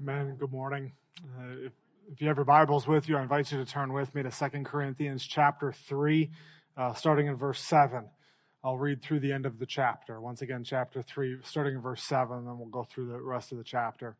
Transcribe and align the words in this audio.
Amen. 0.00 0.36
Good 0.38 0.52
morning. 0.52 0.92
Uh, 1.24 1.66
if, 1.66 1.72
if, 2.12 2.20
you 2.20 2.28
have 2.28 2.36
your 2.36 2.44
Bibles 2.44 2.86
with 2.86 3.08
you, 3.08 3.16
I 3.16 3.22
invite 3.22 3.50
you 3.50 3.58
to 3.58 3.64
turn 3.64 3.92
with 3.92 4.14
me 4.14 4.22
to 4.22 4.30
2 4.30 4.62
Corinthians 4.62 5.26
chapter 5.26 5.72
3, 5.72 6.30
uh, 6.76 6.94
starting 6.94 7.26
in 7.26 7.34
verse 7.34 7.60
7. 7.60 8.04
I'll 8.62 8.78
read 8.78 9.02
through 9.02 9.18
the 9.18 9.32
end 9.32 9.44
of 9.44 9.58
the 9.58 9.66
chapter. 9.66 10.20
Once 10.20 10.40
again, 10.40 10.62
chapter 10.62 11.02
3, 11.02 11.38
starting 11.42 11.74
in 11.74 11.80
verse 11.80 12.00
7, 12.04 12.36
and 12.36 12.46
then 12.46 12.58
we'll 12.58 12.68
go 12.68 12.84
through 12.84 13.08
the 13.08 13.20
rest 13.20 13.50
of 13.50 13.58
the 13.58 13.64
chapter. 13.64 14.16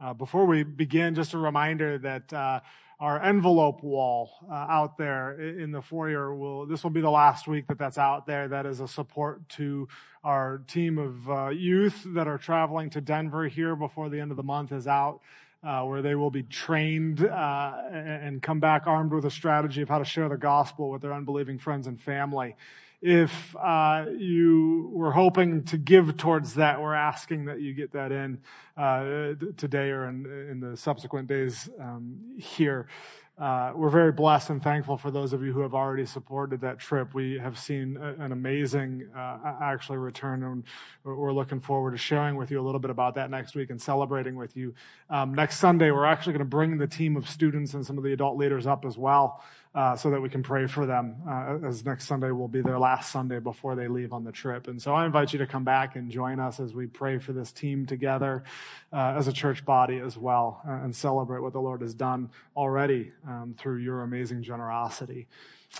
Uh, 0.00 0.14
before 0.14 0.46
we 0.46 0.62
begin, 0.62 1.16
just 1.16 1.34
a 1.34 1.38
reminder 1.38 1.98
that 1.98 2.32
uh, 2.32 2.60
our 2.98 3.22
envelope 3.22 3.82
wall 3.82 4.30
uh, 4.50 4.54
out 4.54 4.96
there 4.96 5.38
in 5.38 5.70
the 5.70 5.82
foyer. 5.82 6.34
Will 6.34 6.66
this 6.66 6.82
will 6.82 6.90
be 6.90 7.02
the 7.02 7.10
last 7.10 7.46
week 7.46 7.66
that 7.68 7.78
that's 7.78 7.98
out 7.98 8.26
there. 8.26 8.48
That 8.48 8.66
is 8.66 8.80
a 8.80 8.88
support 8.88 9.48
to 9.50 9.88
our 10.24 10.62
team 10.66 10.98
of 10.98 11.30
uh, 11.30 11.48
youth 11.50 12.02
that 12.14 12.26
are 12.26 12.38
traveling 12.38 12.90
to 12.90 13.00
denver 13.00 13.46
here 13.46 13.76
before 13.76 14.08
the 14.08 14.18
end 14.18 14.32
of 14.32 14.36
the 14.36 14.42
month 14.42 14.72
is 14.72 14.88
out 14.88 15.20
uh, 15.62 15.82
where 15.82 16.02
they 16.02 16.14
will 16.14 16.30
be 16.30 16.42
trained 16.42 17.24
uh, 17.24 17.72
and 17.92 18.42
come 18.42 18.60
back 18.60 18.86
armed 18.86 19.12
with 19.12 19.24
a 19.24 19.30
strategy 19.30 19.82
of 19.82 19.88
how 19.88 19.98
to 19.98 20.04
share 20.04 20.28
the 20.28 20.36
gospel 20.36 20.90
with 20.90 21.02
their 21.02 21.12
unbelieving 21.12 21.58
friends 21.58 21.86
and 21.86 22.00
family 22.00 22.56
if 23.02 23.54
uh, 23.56 24.06
you 24.16 24.90
were 24.92 25.12
hoping 25.12 25.64
to 25.64 25.76
give 25.76 26.16
towards 26.16 26.54
that, 26.54 26.80
we're 26.80 26.94
asking 26.94 27.44
that 27.46 27.60
you 27.60 27.74
get 27.74 27.92
that 27.92 28.10
in 28.10 28.38
uh, 28.76 29.34
today 29.56 29.90
or 29.90 30.08
in, 30.08 30.26
in, 30.50 30.60
the 30.60 30.76
subsequent 30.76 31.28
days 31.28 31.68
um, 31.80 32.18
here. 32.38 32.88
Uh, 33.38 33.70
we're 33.74 33.90
very 33.90 34.12
blessed 34.12 34.48
and 34.48 34.62
thankful 34.62 34.96
for 34.96 35.10
those 35.10 35.34
of 35.34 35.42
you 35.42 35.52
who 35.52 35.60
have 35.60 35.74
already 35.74 36.06
supported 36.06 36.58
that 36.62 36.78
trip. 36.78 37.12
We 37.12 37.38
have 37.38 37.58
seen 37.58 37.98
a, 37.98 38.14
an 38.24 38.32
amazing, 38.32 39.08
uh, 39.14 39.56
actually, 39.60 39.98
return, 39.98 40.42
and 40.42 40.64
we're 41.04 41.34
looking 41.34 41.60
forward 41.60 41.90
to 41.90 41.98
sharing 41.98 42.36
with 42.36 42.50
you 42.50 42.58
a 42.58 42.64
little 42.64 42.80
bit 42.80 42.90
about 42.90 43.14
that 43.16 43.30
next 43.30 43.54
week 43.54 43.68
and 43.68 43.80
celebrating 43.80 44.36
with 44.36 44.56
you. 44.56 44.74
Um, 45.10 45.34
next 45.34 45.58
Sunday, 45.58 45.90
we're 45.90 46.06
actually 46.06 46.32
going 46.32 46.38
to 46.40 46.46
bring 46.46 46.78
the 46.78 46.86
team 46.86 47.14
of 47.14 47.28
students 47.28 47.74
and 47.74 47.84
some 47.84 47.98
of 47.98 48.04
the 48.04 48.14
adult 48.14 48.38
leaders 48.38 48.66
up 48.66 48.86
as 48.86 48.96
well 48.96 49.42
uh, 49.76 49.94
so 49.94 50.08
that 50.10 50.22
we 50.22 50.30
can 50.30 50.42
pray 50.42 50.66
for 50.66 50.86
them 50.86 51.16
uh, 51.28 51.58
as 51.68 51.84
next 51.84 52.06
Sunday 52.06 52.30
will 52.30 52.48
be 52.48 52.62
their 52.62 52.78
last 52.78 53.12
Sunday 53.12 53.40
before 53.40 53.74
they 53.74 53.88
leave 53.88 54.10
on 54.14 54.24
the 54.24 54.32
trip. 54.32 54.68
And 54.68 54.80
so 54.80 54.94
I 54.94 55.04
invite 55.04 55.34
you 55.34 55.38
to 55.40 55.46
come 55.46 55.64
back 55.64 55.96
and 55.96 56.10
join 56.10 56.40
us 56.40 56.58
as 56.58 56.72
we 56.72 56.86
pray 56.86 57.18
for 57.18 57.34
this 57.34 57.52
team 57.52 57.84
together 57.84 58.42
uh, 58.90 59.14
as 59.18 59.28
a 59.28 59.32
church 59.34 59.66
body 59.66 59.98
as 59.98 60.16
well 60.16 60.62
uh, 60.66 60.72
and 60.72 60.96
celebrate 60.96 61.40
what 61.40 61.52
the 61.52 61.60
Lord 61.60 61.82
has 61.82 61.92
done 61.92 62.30
already 62.56 63.12
um, 63.28 63.54
through 63.58 63.76
your 63.76 64.00
amazing 64.00 64.42
generosity. 64.42 65.26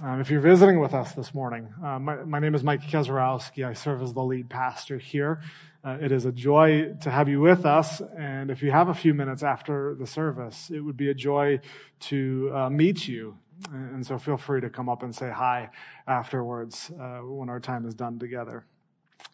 Um, 0.02 0.20
if 0.20 0.30
you're 0.30 0.40
visiting 0.40 0.78
with 0.78 0.92
us 0.92 1.12
this 1.12 1.32
morning, 1.32 1.72
uh, 1.82 1.98
my, 1.98 2.16
my, 2.16 2.38
name 2.38 2.54
is 2.54 2.62
Mike 2.62 2.82
Kezarowski. 2.82 3.66
I 3.66 3.72
serve 3.72 4.02
as 4.02 4.12
the 4.12 4.22
lead 4.22 4.50
pastor 4.50 4.98
here. 4.98 5.40
Uh, 5.82 5.96
it 6.02 6.12
is 6.12 6.26
a 6.26 6.32
joy 6.32 6.92
to 7.00 7.10
have 7.10 7.30
you 7.30 7.40
with 7.40 7.64
us. 7.64 8.02
And 8.18 8.50
if 8.50 8.62
you 8.62 8.72
have 8.72 8.90
a 8.90 8.94
few 8.94 9.14
minutes 9.14 9.42
after 9.42 9.94
the 9.94 10.06
service, 10.06 10.70
it 10.70 10.80
would 10.80 10.98
be 10.98 11.08
a 11.08 11.14
joy 11.14 11.60
to 12.00 12.68
meet 12.70 13.08
you, 13.08 13.38
and 13.72 14.06
so 14.06 14.18
feel 14.18 14.36
free 14.36 14.60
to 14.60 14.70
come 14.70 14.88
up 14.88 15.02
and 15.02 15.14
say 15.14 15.30
hi 15.30 15.70
afterwards 16.06 16.90
uh, 17.00 17.18
when 17.18 17.48
our 17.48 17.60
time 17.60 17.86
is 17.86 17.94
done 17.94 18.18
together. 18.18 18.66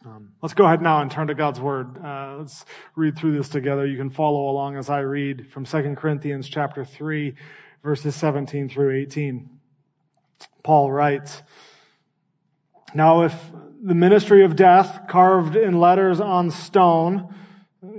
Um, 0.05 0.33
let's 0.41 0.53
go 0.53 0.65
ahead 0.65 0.81
now 0.81 1.01
and 1.01 1.09
turn 1.09 1.27
to 1.27 1.35
God's 1.35 1.59
Word. 1.59 1.97
Uh, 2.03 2.37
let's 2.39 2.65
read 2.95 3.17
through 3.17 3.37
this 3.37 3.49
together. 3.49 3.85
You 3.85 3.97
can 3.97 4.09
follow 4.09 4.49
along 4.49 4.77
as 4.77 4.89
I 4.89 4.99
read 4.99 5.51
from 5.51 5.65
2 5.65 5.95
Corinthians 5.95 6.49
chapter 6.49 6.83
3, 6.83 7.35
verses 7.83 8.15
17 8.15 8.69
through 8.69 8.95
18. 8.95 9.49
Paul 10.63 10.91
writes, 10.91 11.43
Now 12.93 13.23
if 13.23 13.51
the 13.81 13.95
ministry 13.95 14.43
of 14.43 14.55
death 14.55 15.01
carved 15.07 15.55
in 15.55 15.79
letters 15.79 16.19
on 16.19 16.51
stone 16.51 17.33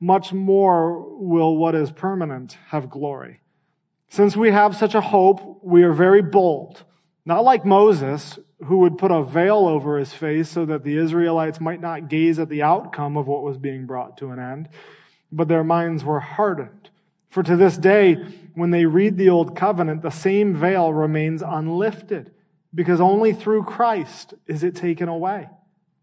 much 0.00 0.32
more 0.32 1.00
will 1.18 1.56
what 1.56 1.74
is 1.74 1.92
permanent 1.92 2.56
have 2.68 2.88
glory. 2.88 3.40
Since 4.08 4.36
we 4.36 4.50
have 4.50 4.74
such 4.74 4.94
a 4.94 5.00
hope, 5.00 5.60
we 5.62 5.82
are 5.82 5.92
very 5.92 6.22
bold. 6.22 6.82
Not 7.24 7.44
like 7.44 7.64
Moses, 7.64 8.38
who 8.64 8.78
would 8.78 8.98
put 8.98 9.10
a 9.10 9.22
veil 9.22 9.68
over 9.68 9.98
his 9.98 10.12
face 10.12 10.48
so 10.48 10.64
that 10.64 10.82
the 10.82 10.96
Israelites 10.96 11.60
might 11.60 11.80
not 11.80 12.08
gaze 12.08 12.38
at 12.38 12.48
the 12.48 12.62
outcome 12.62 13.16
of 13.16 13.26
what 13.26 13.42
was 13.42 13.58
being 13.58 13.86
brought 13.86 14.16
to 14.18 14.30
an 14.30 14.38
end, 14.38 14.68
but 15.30 15.48
their 15.48 15.62
minds 15.62 16.02
were 16.02 16.20
hardened. 16.20 16.90
For 17.28 17.42
to 17.42 17.56
this 17.56 17.76
day, 17.76 18.14
when 18.54 18.70
they 18.70 18.86
read 18.86 19.16
the 19.16 19.28
Old 19.28 19.54
Covenant, 19.54 20.02
the 20.02 20.10
same 20.10 20.56
veil 20.56 20.92
remains 20.92 21.42
unlifted, 21.42 22.32
because 22.74 23.00
only 23.00 23.32
through 23.32 23.64
Christ 23.64 24.34
is 24.46 24.64
it 24.64 24.74
taken 24.74 25.08
away. 25.08 25.48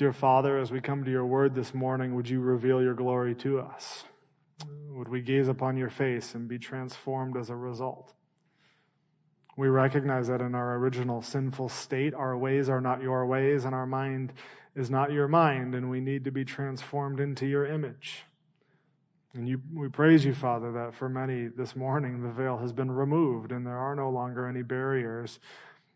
Dear 0.00 0.14
Father, 0.14 0.56
as 0.56 0.70
we 0.70 0.80
come 0.80 1.04
to 1.04 1.10
your 1.10 1.26
word 1.26 1.54
this 1.54 1.74
morning, 1.74 2.14
would 2.14 2.26
you 2.26 2.40
reveal 2.40 2.80
your 2.80 2.94
glory 2.94 3.34
to 3.34 3.60
us? 3.60 4.04
Would 4.88 5.08
we 5.08 5.20
gaze 5.20 5.46
upon 5.46 5.76
your 5.76 5.90
face 5.90 6.34
and 6.34 6.48
be 6.48 6.58
transformed 6.58 7.36
as 7.36 7.50
a 7.50 7.54
result? 7.54 8.14
We 9.58 9.68
recognize 9.68 10.28
that 10.28 10.40
in 10.40 10.54
our 10.54 10.76
original 10.76 11.20
sinful 11.20 11.68
state, 11.68 12.14
our 12.14 12.34
ways 12.34 12.70
are 12.70 12.80
not 12.80 13.02
your 13.02 13.26
ways 13.26 13.66
and 13.66 13.74
our 13.74 13.84
mind 13.84 14.32
is 14.74 14.88
not 14.88 15.12
your 15.12 15.28
mind, 15.28 15.74
and 15.74 15.90
we 15.90 16.00
need 16.00 16.24
to 16.24 16.30
be 16.30 16.46
transformed 16.46 17.20
into 17.20 17.46
your 17.46 17.66
image. 17.66 18.24
And 19.34 19.46
you, 19.46 19.60
we 19.70 19.90
praise 19.90 20.24
you, 20.24 20.32
Father, 20.32 20.72
that 20.72 20.94
for 20.94 21.10
many 21.10 21.48
this 21.48 21.76
morning 21.76 22.22
the 22.22 22.30
veil 22.30 22.56
has 22.56 22.72
been 22.72 22.90
removed 22.90 23.52
and 23.52 23.66
there 23.66 23.76
are 23.76 23.94
no 23.94 24.08
longer 24.08 24.46
any 24.46 24.62
barriers 24.62 25.40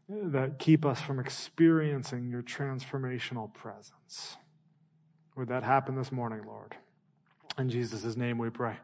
that 0.08 0.58
keep 0.58 0.84
us 0.84 1.00
from 1.00 1.18
experiencing 1.18 2.28
your 2.28 2.42
transformational 2.42 3.52
presence. 3.52 4.36
Would 5.36 5.48
that 5.48 5.62
happen 5.62 5.96
this 5.96 6.12
morning, 6.12 6.42
Lord? 6.46 6.76
In 7.58 7.70
Jesus' 7.70 8.16
name 8.16 8.38
we 8.38 8.50
pray. 8.50 8.76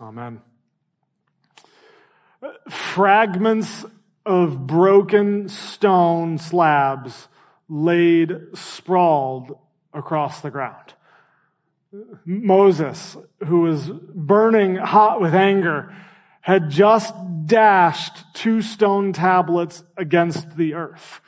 Amen. 0.00 0.40
Fragments 2.68 3.84
of 4.24 4.66
broken 4.66 5.48
stone 5.48 6.38
slabs 6.38 7.28
laid 7.68 8.32
sprawled 8.54 9.58
across 9.92 10.40
the 10.40 10.50
ground. 10.50 10.94
Moses, 12.24 13.16
who 13.46 13.62
was 13.62 13.90
burning 13.90 14.76
hot 14.76 15.20
with 15.20 15.34
anger, 15.34 15.94
had 16.40 16.70
just 16.70 17.14
dashed 17.46 18.24
two 18.34 18.62
stone 18.62 19.12
tablets 19.12 19.84
against 19.96 20.56
the 20.56 20.74
earth. 20.74 21.20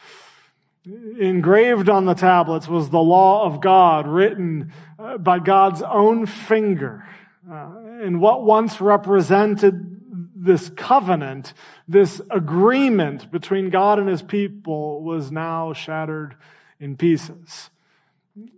Engraved 0.84 1.88
on 1.88 2.06
the 2.06 2.14
tablets 2.14 2.66
was 2.66 2.90
the 2.90 2.98
law 2.98 3.44
of 3.44 3.60
God 3.60 4.08
written 4.08 4.72
uh, 4.98 5.19
by 5.19 5.38
God's 5.38 5.82
own 5.82 6.26
finger. 6.26 7.06
Uh, 7.48 7.70
and 8.02 8.20
what 8.20 8.42
once 8.42 8.81
represented 8.81 10.00
this 10.34 10.70
covenant, 10.70 11.54
this 11.86 12.20
agreement 12.31 13.31
between 13.31 13.70
God 13.70 14.00
and 14.00 14.08
his 14.08 14.22
people 14.22 15.02
was 15.02 15.31
now 15.31 15.72
shattered 15.72 16.34
in 16.81 16.96
pieces. 16.96 17.70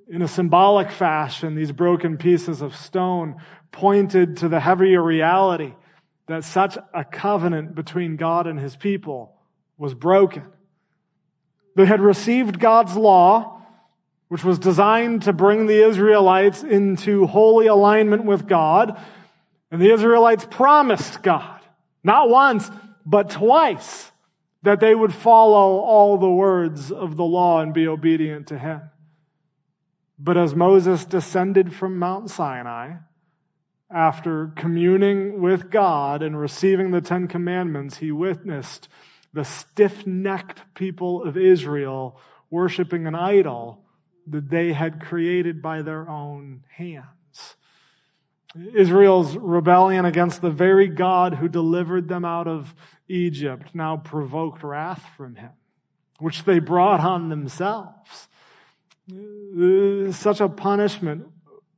In 0.09 0.23
a 0.23 0.29
symbolic 0.29 0.91
fashion, 0.91 1.57
these 1.57 1.73
broken 1.73 2.17
pieces 2.17 2.63
of 2.63 2.75
stone 2.75 3.37
pointed 3.71 4.39
to 4.39 4.49
the 4.49 4.61
heavier 4.61 5.03
reality 5.03 5.75
that 6.27 6.45
such 6.45 6.79
a 6.93 7.05
covenant 7.05 7.75
between 7.75 8.17
God 8.17 8.47
and 8.47 8.59
his 8.59 8.77
people 8.77 9.35
was 9.77 9.95
broken. 9.95 10.45
They 11.77 11.87
had 11.87 12.01
received 12.01 12.59
God's 12.59 12.97
law, 12.97 13.63
which 14.29 14.45
was 14.45 14.59
designed 14.59 15.23
to 15.23 15.33
bring 15.33 15.67
the 15.67 15.87
Israelites 15.87 16.63
into 16.63 17.27
holy 17.27 17.67
alignment 17.67 18.25
with 18.25 18.47
God. 18.47 18.99
And 19.71 19.83
the 19.83 19.93
Israelites 19.93 20.47
promised 20.51 21.23
God, 21.23 21.61
not 22.03 22.31
once, 22.31 22.71
but 23.05 23.31
twice, 23.31 24.11
that 24.63 24.81
they 24.81 24.95
would 24.95 25.13
follow 25.13 25.81
all 25.81 26.17
the 26.17 26.31
words 26.31 26.91
of 26.91 27.17
the 27.17 27.25
law 27.25 27.61
and 27.61 27.75
be 27.75 27.87
obedient 27.87 28.47
to 28.47 28.59
him. 28.59 28.81
But 30.19 30.39
as 30.39 30.55
Moses 30.55 31.05
descended 31.05 31.75
from 31.75 31.99
Mount 31.99 32.31
Sinai, 32.31 32.95
after 33.91 34.53
communing 34.57 35.41
with 35.41 35.71
God 35.71 36.23
and 36.23 36.39
receiving 36.39 36.91
the 36.91 37.01
Ten 37.01 37.29
Commandments, 37.29 37.99
he 37.99 38.11
witnessed 38.11 38.89
the 39.33 39.45
stiff 39.45 40.07
necked 40.07 40.63
people 40.75 41.23
of 41.23 41.37
Israel 41.37 42.19
worshiping 42.51 43.07
an 43.07 43.15
idol 43.15 43.85
that 44.27 44.49
they 44.49 44.73
had 44.73 45.01
created 45.01 45.61
by 45.61 45.83
their 45.83 46.09
own 46.09 46.65
hands. 46.77 47.57
Israel's 48.75 49.37
rebellion 49.37 50.05
against 50.05 50.41
the 50.41 50.51
very 50.51 50.87
God 50.87 51.35
who 51.35 51.49
delivered 51.49 52.09
them 52.09 52.25
out 52.25 52.47
of 52.47 52.75
Egypt 53.09 53.75
now 53.75 53.97
provoked 53.97 54.63
wrath 54.63 55.05
from 55.17 55.35
him, 55.35 55.51
which 56.21 56.45
they 56.45 56.61
brought 56.61 57.01
on 57.01 57.29
themselves. 57.29 58.29
Such 60.17 60.41
a 60.41 60.49
punishment 60.49 61.27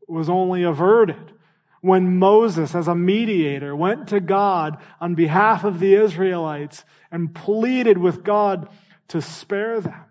was 0.07 0.29
only 0.29 0.63
averted 0.63 1.33
when 1.81 2.19
Moses, 2.19 2.75
as 2.75 2.89
a 2.89 2.95
mediator, 2.95 3.75
went 3.77 4.09
to 4.09 4.21
God 4.21 4.79
on 5.01 5.15
behalf 5.15 5.65
of 5.65 5.79
the 5.79 5.95
Israelites 5.95 6.85
and 7.11 7.35
pleaded 7.35 7.99
with 7.99 8.25
God 8.25 8.69
to 9.09 9.23
spare 9.23 9.81
them. 9.81 10.05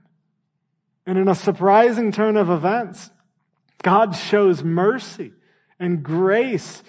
And 1.06 1.18
in 1.18 1.28
a 1.28 1.36
surprising 1.36 2.12
turn 2.12 2.38
of 2.38 2.50
events, 2.50 3.12
God 3.84 4.16
shows 4.16 4.64
mercy 4.64 5.34
and 5.80 6.02
grace 6.02 6.82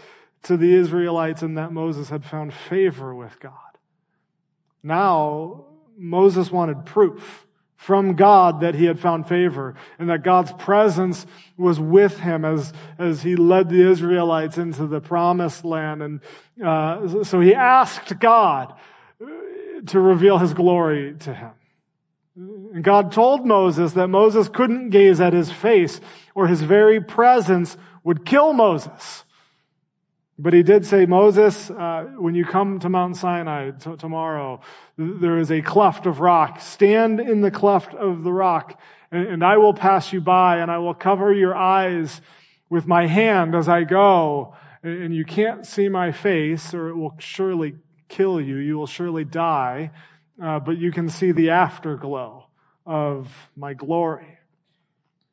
to 0.44 0.56
the 0.56 0.74
Israelites 0.74 1.42
in 1.42 1.54
that 1.54 1.72
Moses 1.72 2.08
had 2.08 2.24
found 2.24 2.54
favor 2.54 3.14
with 3.14 3.38
God. 3.40 3.52
Now, 4.82 5.66
Moses 5.98 6.50
wanted 6.50 6.86
proof 6.86 7.45
from 7.76 8.14
God 8.14 8.60
that 8.60 8.74
he 8.74 8.86
had 8.86 8.98
found 8.98 9.28
favor 9.28 9.74
and 9.98 10.08
that 10.08 10.22
God's 10.22 10.52
presence 10.52 11.26
was 11.56 11.78
with 11.78 12.20
him 12.20 12.44
as, 12.44 12.72
as 12.98 13.22
he 13.22 13.36
led 13.36 13.68
the 13.68 13.88
Israelites 13.88 14.58
into 14.58 14.86
the 14.86 15.00
promised 15.00 15.64
land. 15.64 16.02
And 16.02 16.20
uh, 16.64 17.22
so 17.22 17.40
he 17.40 17.54
asked 17.54 18.18
God 18.18 18.74
to 19.86 20.00
reveal 20.00 20.38
his 20.38 20.54
glory 20.54 21.14
to 21.20 21.34
him. 21.34 21.50
And 22.36 22.84
God 22.84 23.12
told 23.12 23.46
Moses 23.46 23.92
that 23.92 24.08
Moses 24.08 24.48
couldn't 24.48 24.90
gaze 24.90 25.20
at 25.20 25.32
his 25.32 25.50
face 25.50 26.00
or 26.34 26.46
his 26.46 26.62
very 26.62 27.00
presence 27.00 27.76
would 28.04 28.24
kill 28.24 28.52
Moses. 28.52 29.24
But 30.38 30.52
he 30.52 30.62
did 30.62 30.84
say, 30.84 31.06
Moses, 31.06 31.70
uh, 31.70 32.10
when 32.18 32.34
you 32.34 32.44
come 32.44 32.78
to 32.80 32.90
Mount 32.90 33.16
Sinai 33.16 33.70
t- 33.70 33.96
tomorrow, 33.96 34.60
there 34.98 35.38
is 35.38 35.50
a 35.50 35.62
cleft 35.62 36.04
of 36.04 36.20
rock. 36.20 36.60
Stand 36.60 37.20
in 37.20 37.40
the 37.40 37.50
cleft 37.50 37.94
of 37.94 38.22
the 38.22 38.32
rock, 38.32 38.78
and, 39.10 39.26
and 39.26 39.44
I 39.44 39.56
will 39.56 39.72
pass 39.72 40.12
you 40.12 40.20
by, 40.20 40.58
and 40.58 40.70
I 40.70 40.76
will 40.78 40.92
cover 40.92 41.32
your 41.32 41.56
eyes 41.56 42.20
with 42.68 42.86
my 42.86 43.06
hand 43.06 43.54
as 43.54 43.66
I 43.66 43.84
go. 43.84 44.54
And, 44.82 45.04
and 45.04 45.14
you 45.14 45.24
can't 45.24 45.64
see 45.64 45.88
my 45.88 46.12
face, 46.12 46.74
or 46.74 46.88
it 46.88 46.96
will 46.96 47.14
surely 47.18 47.76
kill 48.08 48.38
you. 48.38 48.56
You 48.56 48.76
will 48.76 48.86
surely 48.86 49.24
die. 49.24 49.90
Uh, 50.42 50.60
but 50.60 50.76
you 50.76 50.92
can 50.92 51.08
see 51.08 51.32
the 51.32 51.48
afterglow 51.48 52.46
of 52.84 53.48
my 53.56 53.72
glory. 53.72 54.38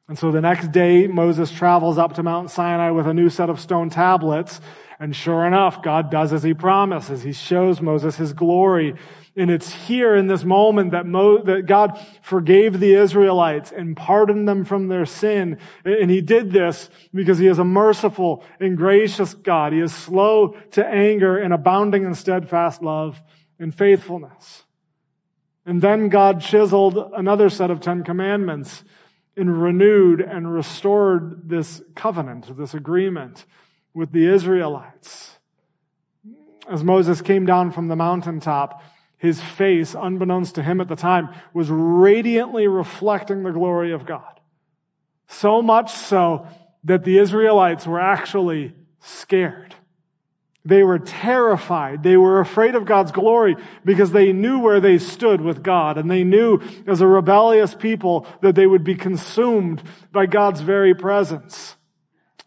And 0.08 0.18
so 0.18 0.32
the 0.32 0.42
next 0.42 0.72
day, 0.72 1.08
Moses 1.08 1.52
travels 1.52 1.98
up 1.98 2.14
to 2.14 2.24
Mount 2.24 2.52
Sinai 2.52 2.92
with 2.92 3.08
a 3.08 3.14
new 3.14 3.30
set 3.30 3.50
of 3.50 3.60
stone 3.60 3.90
tablets. 3.90 4.62
And 5.04 5.14
sure 5.14 5.46
enough, 5.46 5.82
God 5.82 6.10
does 6.10 6.32
as 6.32 6.44
he 6.44 6.54
promises. 6.54 7.24
He 7.24 7.34
shows 7.34 7.82
Moses 7.82 8.16
his 8.16 8.32
glory. 8.32 8.96
And 9.36 9.52
it's 9.52 9.70
here 9.70 10.16
in 10.16 10.28
this 10.28 10.46
moment 10.46 10.92
that, 10.92 11.06
Mo, 11.06 11.40
that 11.40 11.66
God 11.66 12.00
forgave 12.22 12.80
the 12.80 12.94
Israelites 12.94 13.74
and 13.74 13.98
pardoned 13.98 14.48
them 14.48 14.64
from 14.64 14.88
their 14.88 15.06
sin. 15.06 15.58
And 15.84 16.10
he 16.10 16.22
did 16.22 16.54
this 16.54 16.90
because 17.14 17.38
he 17.38 17.48
is 17.48 17.60
a 17.60 17.66
merciful 17.66 18.46
and 18.62 18.78
gracious 18.78 19.34
God. 19.34 19.74
He 19.74 19.82
is 19.82 19.94
slow 19.94 20.56
to 20.72 20.88
anger 20.88 21.38
and 21.38 21.54
abounding 21.54 22.06
in 22.06 22.16
steadfast 22.16 22.82
love 22.82 23.22
and 23.60 23.76
faithfulness. 23.76 24.64
And 25.66 25.82
then 25.82 26.08
God 26.08 26.40
chiseled 26.40 27.12
another 27.14 27.50
set 27.50 27.70
of 27.70 27.82
Ten 27.82 28.06
Commandments 28.06 28.86
and 29.36 29.62
renewed 29.62 30.22
and 30.22 30.54
restored 30.54 31.50
this 31.50 31.82
covenant, 31.94 32.56
this 32.56 32.74
agreement 32.74 33.46
with 33.94 34.12
the 34.12 34.26
Israelites. 34.26 35.38
As 36.70 36.84
Moses 36.84 37.22
came 37.22 37.46
down 37.46 37.72
from 37.72 37.88
the 37.88 37.96
mountaintop, 37.96 38.82
his 39.18 39.42
face, 39.42 39.96
unbeknownst 39.98 40.56
to 40.56 40.64
him 40.64 40.82
at 40.82 40.88
the 40.88 40.96
time, 40.96 41.30
was 41.54 41.70
radiantly 41.70 42.68
reflecting 42.68 43.44
the 43.44 43.52
glory 43.52 43.92
of 43.94 44.06
God. 44.06 44.40
So 45.28 45.62
much 45.62 45.92
so 45.92 46.48
that 46.84 47.04
the 47.04 47.18
Israelites 47.18 47.88
were 47.88 48.02
actually 48.02 48.74
scared. 49.00 49.76
They 50.66 50.84
were 50.84 51.00
terrified. 51.00 52.04
They 52.04 52.16
were 52.16 52.40
afraid 52.40 52.76
of 52.76 52.86
God's 52.86 53.12
glory 53.12 53.58
because 53.84 54.12
they 54.12 54.32
knew 54.32 54.60
where 54.60 54.80
they 54.80 54.98
stood 54.98 55.42
with 55.42 55.62
God 55.62 55.98
and 55.98 56.10
they 56.10 56.24
knew 56.24 56.62
as 56.88 57.02
a 57.02 57.08
rebellious 57.08 57.76
people 57.76 58.26
that 58.42 58.56
they 58.56 58.66
would 58.66 58.84
be 58.84 58.96
consumed 58.96 59.84
by 60.12 60.26
God's 60.26 60.62
very 60.62 60.94
presence. 60.94 61.76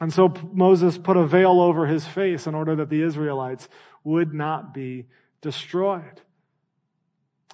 And 0.01 0.13
so 0.13 0.33
Moses 0.53 0.99
put 0.99 1.17
a 1.17 1.27
veil 1.27 1.61
over 1.61 1.87
his 1.87 2.07
face 2.07 2.47
in 2.47 2.55
order 2.55 2.77
that 2.77 2.91
the 2.91 3.03
Israelites 3.03 3.69
would 4.05 4.35
not 4.35 4.75
be 4.75 5.07
destroyed. 5.41 6.21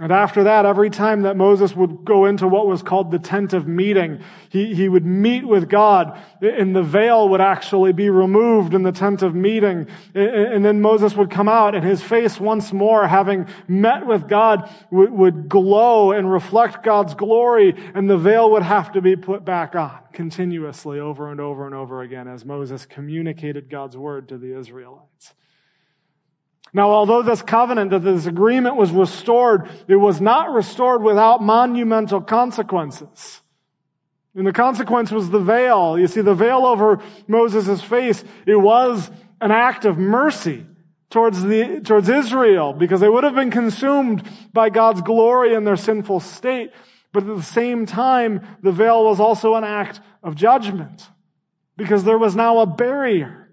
And 0.00 0.10
after 0.10 0.44
that, 0.44 0.64
every 0.64 0.88
time 0.88 1.22
that 1.22 1.36
Moses 1.36 1.76
would 1.76 2.02
go 2.06 2.24
into 2.24 2.48
what 2.48 2.66
was 2.66 2.82
called 2.82 3.10
the 3.10 3.18
tent 3.18 3.52
of 3.52 3.68
meeting, 3.68 4.20
he, 4.48 4.74
he 4.74 4.88
would 4.88 5.04
meet 5.04 5.46
with 5.46 5.68
God, 5.68 6.18
and 6.40 6.74
the 6.74 6.82
veil 6.82 7.28
would 7.28 7.42
actually 7.42 7.92
be 7.92 8.08
removed 8.08 8.72
in 8.72 8.84
the 8.84 8.92
tent 8.92 9.20
of 9.20 9.34
meeting. 9.34 9.86
And 10.14 10.64
then 10.64 10.80
Moses 10.80 11.14
would 11.14 11.30
come 11.30 11.46
out, 11.46 11.74
and 11.74 11.84
his 11.84 12.02
face 12.02 12.40
once 12.40 12.72
more, 12.72 13.06
having 13.06 13.46
met 13.68 14.06
with 14.06 14.28
God, 14.28 14.70
would, 14.90 15.12
would 15.12 15.48
glow 15.50 16.12
and 16.12 16.32
reflect 16.32 16.82
God's 16.82 17.14
glory, 17.14 17.74
and 17.94 18.08
the 18.08 18.16
veil 18.16 18.50
would 18.52 18.62
have 18.62 18.92
to 18.92 19.02
be 19.02 19.14
put 19.14 19.44
back 19.44 19.74
on 19.76 19.98
continuously 20.14 21.00
over 21.00 21.30
and 21.30 21.40
over 21.40 21.66
and 21.66 21.74
over 21.74 22.00
again 22.00 22.28
as 22.28 22.46
Moses 22.46 22.86
communicated 22.86 23.68
God's 23.68 23.96
word 23.96 24.28
to 24.28 24.38
the 24.38 24.58
Israelites. 24.58 25.34
Now, 26.74 26.90
although 26.90 27.22
this 27.22 27.42
covenant, 27.42 27.90
that 27.90 28.00
this 28.00 28.26
agreement 28.26 28.76
was 28.76 28.90
restored, 28.90 29.68
it 29.88 29.96
was 29.96 30.20
not 30.20 30.50
restored 30.50 31.02
without 31.02 31.42
monumental 31.42 32.20
consequences. 32.22 33.42
And 34.34 34.46
the 34.46 34.52
consequence 34.52 35.10
was 35.10 35.28
the 35.28 35.38
veil. 35.38 35.98
You 35.98 36.06
see, 36.06 36.22
the 36.22 36.34
veil 36.34 36.64
over 36.64 37.02
Moses' 37.28 37.82
face, 37.82 38.24
it 38.46 38.56
was 38.56 39.10
an 39.40 39.50
act 39.50 39.84
of 39.84 39.98
mercy 39.98 40.64
towards 41.10 41.42
the, 41.42 41.80
towards 41.84 42.08
Israel 42.08 42.72
because 42.72 43.00
they 43.00 43.08
would 43.08 43.24
have 43.24 43.34
been 43.34 43.50
consumed 43.50 44.26
by 44.54 44.70
God's 44.70 45.02
glory 45.02 45.52
in 45.52 45.64
their 45.64 45.76
sinful 45.76 46.20
state. 46.20 46.72
But 47.12 47.24
at 47.24 47.36
the 47.36 47.42
same 47.42 47.84
time, 47.84 48.40
the 48.62 48.72
veil 48.72 49.04
was 49.04 49.20
also 49.20 49.54
an 49.54 49.64
act 49.64 50.00
of 50.22 50.34
judgment 50.34 51.10
because 51.76 52.04
there 52.04 52.16
was 52.16 52.34
now 52.34 52.60
a 52.60 52.66
barrier 52.66 53.50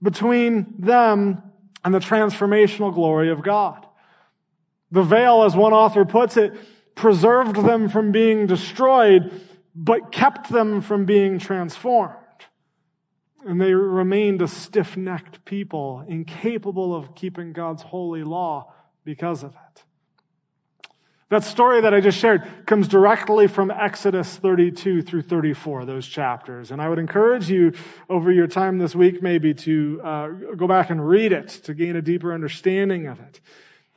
between 0.00 0.74
them 0.78 1.42
and 1.84 1.94
the 1.94 1.98
transformational 1.98 2.92
glory 2.92 3.30
of 3.30 3.42
God. 3.42 3.86
The 4.90 5.02
veil, 5.02 5.44
as 5.44 5.54
one 5.54 5.72
author 5.72 6.04
puts 6.04 6.36
it, 6.36 6.54
preserved 6.94 7.56
them 7.56 7.88
from 7.88 8.12
being 8.12 8.46
destroyed, 8.46 9.30
but 9.74 10.12
kept 10.12 10.50
them 10.50 10.80
from 10.80 11.04
being 11.04 11.38
transformed. 11.38 12.16
And 13.46 13.60
they 13.60 13.72
remained 13.72 14.42
a 14.42 14.48
stiff 14.48 14.96
necked 14.96 15.44
people, 15.44 16.04
incapable 16.06 16.94
of 16.94 17.14
keeping 17.14 17.52
God's 17.52 17.82
holy 17.82 18.22
law 18.22 18.72
because 19.04 19.42
of 19.42 19.52
it. 19.52 19.84
That 21.30 21.44
story 21.44 21.80
that 21.82 21.94
I 21.94 22.00
just 22.00 22.18
shared 22.18 22.66
comes 22.66 22.88
directly 22.88 23.46
from 23.46 23.70
Exodus 23.70 24.34
32 24.36 25.02
through 25.02 25.22
34, 25.22 25.84
those 25.84 26.08
chapters. 26.08 26.72
And 26.72 26.82
I 26.82 26.88
would 26.88 26.98
encourage 26.98 27.48
you 27.48 27.72
over 28.08 28.32
your 28.32 28.48
time 28.48 28.78
this 28.78 28.96
week 28.96 29.22
maybe 29.22 29.54
to 29.54 30.00
uh, 30.02 30.28
go 30.56 30.66
back 30.66 30.90
and 30.90 31.08
read 31.08 31.30
it 31.30 31.48
to 31.64 31.72
gain 31.72 31.94
a 31.94 32.02
deeper 32.02 32.34
understanding 32.34 33.06
of 33.06 33.20
it. 33.20 33.40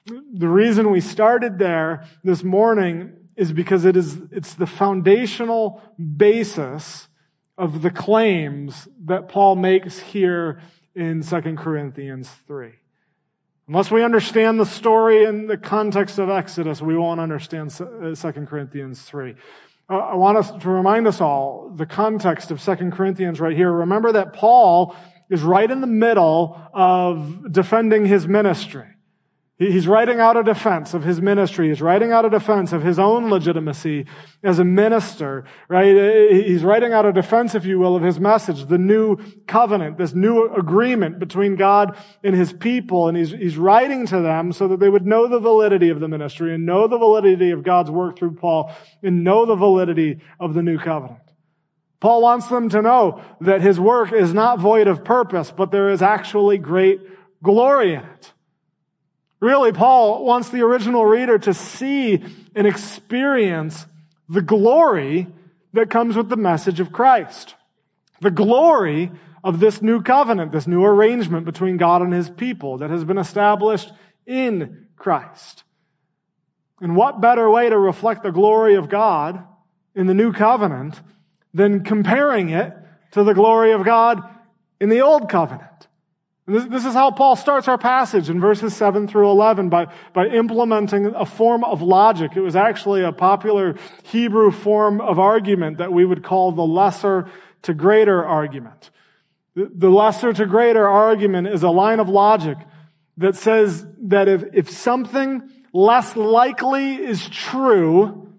The 0.06 0.48
reason 0.48 0.92
we 0.92 1.02
started 1.02 1.58
there 1.58 2.06
this 2.24 2.44
morning 2.44 3.14
is 3.36 3.52
because 3.52 3.84
it 3.84 3.98
is, 3.98 4.22
it's 4.32 4.54
the 4.54 4.68
foundational 4.68 5.82
basis 5.98 7.08
of 7.58 7.82
the 7.82 7.90
claims 7.90 8.88
that 9.06 9.28
Paul 9.28 9.56
makes 9.56 9.98
here 9.98 10.62
in 10.94 11.24
2 11.24 11.42
Corinthians 11.56 12.30
3. 12.46 12.74
Unless 13.68 13.92
we 13.92 14.04
understand 14.04 14.60
the 14.60 14.66
story 14.66 15.24
in 15.24 15.48
the 15.48 15.56
context 15.56 16.20
of 16.20 16.30
Exodus, 16.30 16.82
we 16.82 16.98
won't 16.98 17.22
understand 17.22 17.72
2 17.72 18.14
uh, 18.14 18.32
Corinthians 18.46 19.02
3. 19.04 19.36
Uh, 19.90 19.96
I 19.96 20.16
want 20.16 20.38
us 20.38 20.52
to 20.52 20.70
remind 20.70 21.08
us 21.08 21.22
all 21.22 21.72
the 21.74 21.86
context 21.86 22.52
of 22.52 22.62
2 22.62 22.92
Corinthians 22.92 23.40
right 23.40 23.56
here. 23.56 23.72
Remember 23.72 24.12
that 24.12 24.34
Paul 24.34 24.98
is 25.30 25.44
right 25.44 25.72
in 25.72 25.80
the 25.80 25.88
middle 25.88 26.62
of 26.74 27.54
defending 27.54 28.06
his 28.06 28.28
ministry. 28.28 28.88
He's 29.72 29.88
writing 29.88 30.20
out 30.20 30.38
a 30.38 30.44
defense 30.44 30.94
of 30.94 31.04
his 31.04 31.22
ministry. 31.22 31.70
He's 31.70 31.82
writing 31.82 32.12
out 32.12 32.26
a 32.26 32.30
defense 32.30 32.74
of 32.74 32.84
his 32.84 33.00
own 33.00 33.30
legitimacy 33.30 34.06
as 34.44 34.60
a 34.60 34.64
minister, 34.64 35.46
right? 35.68 36.32
He's 36.32 36.64
writing 36.64 36.94
out 36.94 37.06
a 37.06 37.14
defense, 37.14 37.56
if 37.56 37.66
you 37.66 37.80
will, 37.80 37.96
of 37.96 38.04
his 38.04 38.20
message, 38.20 38.66
the 38.66 38.78
new 38.78 39.18
covenant, 39.48 39.98
this 39.98 40.14
new 40.14 40.54
agreement 40.54 41.20
between 41.20 41.56
God 41.56 41.98
and 42.24 42.36
his 42.36 42.52
people. 42.52 43.08
And 43.08 43.18
he's, 43.18 43.32
he's 43.32 43.58
writing 43.58 44.06
to 44.08 44.20
them 44.20 44.52
so 44.52 44.68
that 44.68 44.80
they 44.80 44.90
would 44.90 45.06
know 45.06 45.28
the 45.28 45.40
validity 45.40 45.90
of 45.90 46.00
the 46.00 46.08
ministry 46.08 46.54
and 46.54 46.66
know 46.66 46.88
the 46.88 46.98
validity 46.98 47.52
of 47.52 47.64
God's 47.64 47.92
work 47.92 48.18
through 48.18 48.36
Paul 48.36 48.74
and 49.02 49.24
know 49.24 49.46
the 49.46 49.56
validity 49.56 50.22
of 50.40 50.54
the 50.54 50.64
new 50.64 50.78
covenant. 50.78 51.20
Paul 52.00 52.22
wants 52.22 52.48
them 52.48 52.68
to 52.70 52.82
know 52.82 53.22
that 53.40 53.62
his 53.62 53.80
work 53.80 54.12
is 54.12 54.34
not 54.34 54.60
void 54.60 54.88
of 54.88 55.06
purpose, 55.06 55.52
but 55.52 55.72
there 55.72 55.90
is 55.90 56.02
actually 56.02 56.58
great 56.58 57.00
glory 57.42 57.94
in 57.94 58.02
it. 58.02 58.34
Really, 59.44 59.74
Paul 59.74 60.24
wants 60.24 60.48
the 60.52 60.62
original 60.62 61.06
reader 61.06 61.38
to 61.38 61.54
see 61.54 62.24
and 62.56 62.66
experience 62.66 63.86
the 64.30 64.42
glory 64.42 65.28
that 65.74 65.90
comes 65.90 66.16
with 66.16 66.30
the 66.30 66.38
message 66.38 66.80
of 66.80 66.94
Christ. 66.94 67.56
The 68.22 68.32
glory 68.32 69.12
of 69.44 69.60
this 69.60 69.82
new 69.82 70.02
covenant, 70.02 70.54
this 70.54 70.66
new 70.66 70.86
arrangement 70.86 71.44
between 71.44 71.76
God 71.76 72.02
and 72.02 72.14
his 72.14 72.30
people 72.30 72.78
that 72.78 72.90
has 72.90 73.04
been 73.04 73.18
established 73.18 73.92
in 74.26 74.88
Christ. 74.96 75.66
And 76.80 76.96
what 76.96 77.20
better 77.20 77.50
way 77.50 77.68
to 77.68 77.78
reflect 77.78 78.24
the 78.24 78.32
glory 78.32 78.76
of 78.76 78.88
God 78.88 79.46
in 79.94 80.08
the 80.08 80.14
new 80.14 80.32
covenant 80.32 81.02
than 81.54 81.84
comparing 81.84 82.48
it 82.48 82.74
to 83.12 83.26
the 83.26 83.34
glory 83.34 83.74
of 83.74 83.84
God 83.84 84.24
in 84.80 84.88
the 84.88 85.02
old 85.02 85.28
covenant. 85.28 85.90
This, 86.46 86.66
this, 86.66 86.86
is 86.86 86.94
how 86.94 87.12
Paul 87.12 87.38
starts 87.38 87.70
our 87.70 87.78
passage 87.78 88.30
in 88.30 88.42
verses 88.42 88.76
7 88.76 89.08
through 89.08 89.32
11 89.32 89.70
by, 89.70 89.88
by 90.12 90.28
implementing 90.28 91.06
a 91.06 91.26
form 91.26 91.64
of 91.64 91.82
logic. 91.82 92.32
It 92.36 92.42
was 92.42 92.58
actually 92.58 93.02
a 93.04 93.14
popular 93.14 93.76
Hebrew 94.04 94.52
form 94.52 95.00
of 95.00 95.20
argument 95.20 95.78
that 95.78 95.94
we 95.94 96.04
would 96.04 96.22
call 96.22 96.52
the 96.52 96.64
lesser 96.64 97.30
to 97.62 97.74
greater 97.74 98.26
argument. 98.26 98.92
The, 99.56 99.72
the 99.74 99.90
lesser 99.90 100.34
to 100.34 100.46
greater 100.46 100.86
argument 100.86 101.48
is 101.48 101.64
a 101.64 101.70
line 101.70 102.02
of 102.02 102.10
logic 102.10 102.58
that 103.18 103.38
says 103.38 103.86
that 104.04 104.28
if, 104.28 104.44
if 104.54 104.70
something 104.70 105.50
less 105.72 106.18
likely 106.18 106.96
is 106.96 107.30
true, 107.30 108.34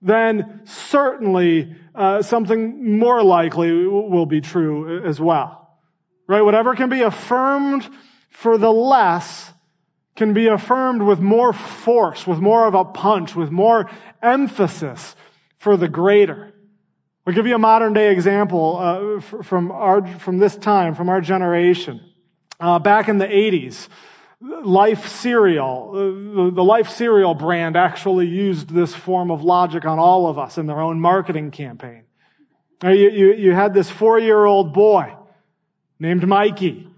then 0.00 0.60
certainly 0.64 1.74
uh, 1.96 2.22
something 2.22 2.96
more 2.98 3.24
likely 3.24 3.86
will 3.88 4.26
be 4.26 4.40
true 4.40 5.04
as 5.04 5.18
well. 5.18 5.59
Right? 6.30 6.42
Whatever 6.42 6.76
can 6.76 6.88
be 6.88 7.02
affirmed 7.02 7.88
for 8.28 8.56
the 8.56 8.70
less 8.70 9.52
can 10.14 10.32
be 10.32 10.46
affirmed 10.46 11.02
with 11.02 11.18
more 11.18 11.52
force, 11.52 12.24
with 12.24 12.38
more 12.38 12.68
of 12.68 12.74
a 12.74 12.84
punch, 12.84 13.34
with 13.34 13.50
more 13.50 13.90
emphasis 14.22 15.16
for 15.58 15.76
the 15.76 15.88
greater. 15.88 16.52
I'll 17.26 17.34
give 17.34 17.48
you 17.48 17.56
a 17.56 17.58
modern 17.58 17.94
day 17.94 18.12
example 18.12 18.76
uh, 18.78 19.20
from 19.42 19.72
our 19.72 20.06
from 20.20 20.38
this 20.38 20.54
time, 20.54 20.94
from 20.94 21.08
our 21.08 21.20
generation. 21.20 22.00
Uh, 22.60 22.78
back 22.78 23.08
in 23.08 23.18
the 23.18 23.26
80s, 23.26 23.88
Life 24.40 25.08
cereal, 25.08 25.90
uh, 25.92 26.54
the 26.54 26.62
Life 26.62 26.90
cereal 26.90 27.34
brand 27.34 27.76
actually 27.76 28.28
used 28.28 28.72
this 28.72 28.94
form 28.94 29.32
of 29.32 29.42
logic 29.42 29.84
on 29.84 29.98
all 29.98 30.28
of 30.28 30.38
us 30.38 30.58
in 30.58 30.66
their 30.66 30.80
own 30.80 31.00
marketing 31.00 31.50
campaign. 31.50 32.04
You, 32.84 32.92
you, 32.92 33.32
you 33.32 33.52
had 33.52 33.74
this 33.74 33.90
four 33.90 34.20
year 34.20 34.44
old 34.44 34.72
boy 34.72 35.16
named 36.00 36.26
Mikey 36.26 36.88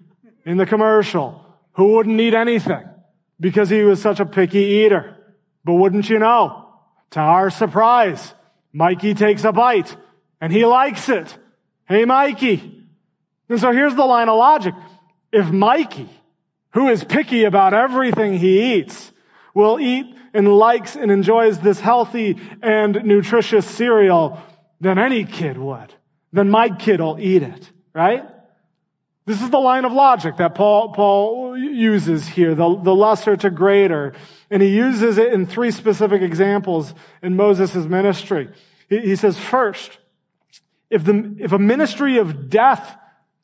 in 0.47 0.57
the 0.57 0.65
commercial 0.65 1.45
who 1.73 1.95
wouldn't 1.95 2.19
eat 2.19 2.33
anything 2.33 2.89
because 3.39 3.69
he 3.69 3.83
was 3.83 4.01
such 4.01 4.21
a 4.21 4.25
picky 4.25 4.61
eater. 4.61 5.17
But 5.65 5.75
wouldn't 5.75 6.09
you 6.09 6.19
know, 6.19 6.69
to 7.11 7.21
our 7.21 7.51
surprise, 7.51 8.33
Mikey 8.73 9.13
takes 9.13 9.45
a 9.45 9.53
bite 9.53 9.95
and 10.41 10.51
he 10.51 10.65
likes 10.65 11.11
it. 11.11 11.37
Hey, 11.87 12.07
Mikey. 12.07 12.87
And 13.51 13.61
so 13.61 13.73
here's 13.73 13.95
the 13.95 14.07
line 14.07 14.31
of 14.31 14.39
logic. 14.39 14.75
If 15.31 15.51
Mikey 15.51 16.09
who 16.73 16.89
is 16.89 17.05
picky 17.05 17.45
about 17.45 17.75
everything 17.75 18.39
he 18.39 18.75
eats, 18.75 19.13
will 19.55 19.79
eat 19.79 20.07
and 20.35 20.49
likes 20.49 20.97
and 20.97 21.11
enjoys 21.11 21.59
this 21.59 21.81
healthy 21.81 22.39
and 22.63 23.05
nutritious 23.05 23.67
cereal 23.67 24.41
than 24.81 24.99
any 24.99 25.25
kid 25.25 25.59
would. 25.59 25.95
Then 26.33 26.51
my 26.51 26.71
kid 26.71 27.01
will 27.01 27.19
eat 27.21 27.43
it, 27.43 27.71
right? 27.95 28.25
This 29.25 29.41
is 29.41 29.51
the 29.51 29.59
line 29.59 29.85
of 29.85 29.93
logic 29.93 30.39
that 30.39 30.55
Paul, 30.55 30.93
Paul 30.93 31.57
uses 31.57 32.27
here, 32.27 32.55
the, 32.55 32.77
the 32.83 32.95
lesser 32.95 33.37
to 33.37 33.51
greater. 33.51 34.15
And 34.51 34.61
he 34.61 34.69
uses 34.69 35.17
it 35.17 35.33
in 35.33 35.47
three 35.47 35.71
specific 35.71 36.23
examples 36.23 36.93
in 37.23 37.37
Moses' 37.37 37.77
ministry. 37.87 38.49
He, 38.89 38.99
he 38.99 39.17
says, 39.17 39.39
first, 39.39 39.99
if 40.91 41.05
the, 41.05 41.37
if 41.39 41.53
a 41.53 41.59
ministry 41.59 42.19
of 42.19 42.51
death 42.51 42.97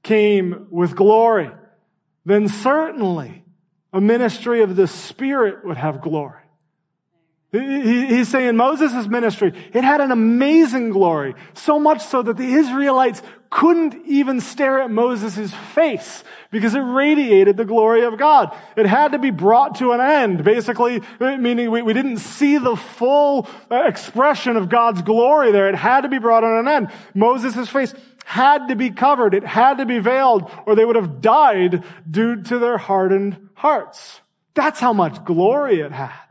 came 0.02 0.66
with 0.70 0.96
glory, 0.96 1.50
then 2.24 2.48
certainly 2.48 3.44
a 3.92 4.00
ministry 4.00 4.62
of 4.62 4.74
the 4.74 4.86
Spirit 4.86 5.64
would 5.64 5.76
have 5.76 6.00
glory. 6.00 6.42
He's 7.50 8.28
saying 8.28 8.56
Moses' 8.56 9.06
ministry, 9.06 9.54
it 9.72 9.82
had 9.82 10.02
an 10.02 10.10
amazing 10.10 10.90
glory, 10.90 11.34
so 11.54 11.78
much 11.78 12.04
so 12.04 12.20
that 12.20 12.36
the 12.36 12.44
Israelites 12.44 13.22
couldn't 13.48 14.06
even 14.06 14.42
stare 14.42 14.82
at 14.82 14.90
Moses' 14.90 15.54
face 15.72 16.24
because 16.50 16.74
it 16.74 16.80
radiated 16.80 17.56
the 17.56 17.64
glory 17.64 18.04
of 18.04 18.18
God. 18.18 18.54
It 18.76 18.84
had 18.84 19.12
to 19.12 19.18
be 19.18 19.30
brought 19.30 19.76
to 19.76 19.92
an 19.92 20.00
end, 20.00 20.44
basically, 20.44 21.00
eh, 21.20 21.36
meaning 21.38 21.70
we, 21.70 21.94
didn't 21.94 22.18
see 22.18 22.58
the 22.58 22.76
full 22.76 23.48
eh, 23.70 23.88
expression 23.88 24.58
of 24.58 24.68
God's 24.68 25.00
glory 25.00 25.50
there. 25.50 25.70
It 25.70 25.74
had 25.74 26.02
to 26.02 26.10
be 26.10 26.18
brought 26.18 26.40
to 26.40 26.58
an 26.58 26.68
end. 26.68 26.90
Moses' 27.14 27.70
face 27.70 27.94
had 28.26 28.68
to 28.68 28.76
be 28.76 28.90
covered. 28.90 29.32
It 29.32 29.44
had 29.44 29.78
to 29.78 29.86
be 29.86 30.00
veiled 30.00 30.50
or 30.66 30.74
they 30.74 30.84
would 30.84 30.96
have 30.96 31.22
died 31.22 31.82
due 32.10 32.42
to 32.42 32.58
their 32.58 32.76
hardened 32.76 33.48
hearts. 33.54 34.20
That's 34.52 34.80
how 34.80 34.92
much 34.92 35.24
glory 35.24 35.80
it 35.80 35.92
had. 35.92 36.27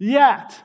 Yet, 0.00 0.64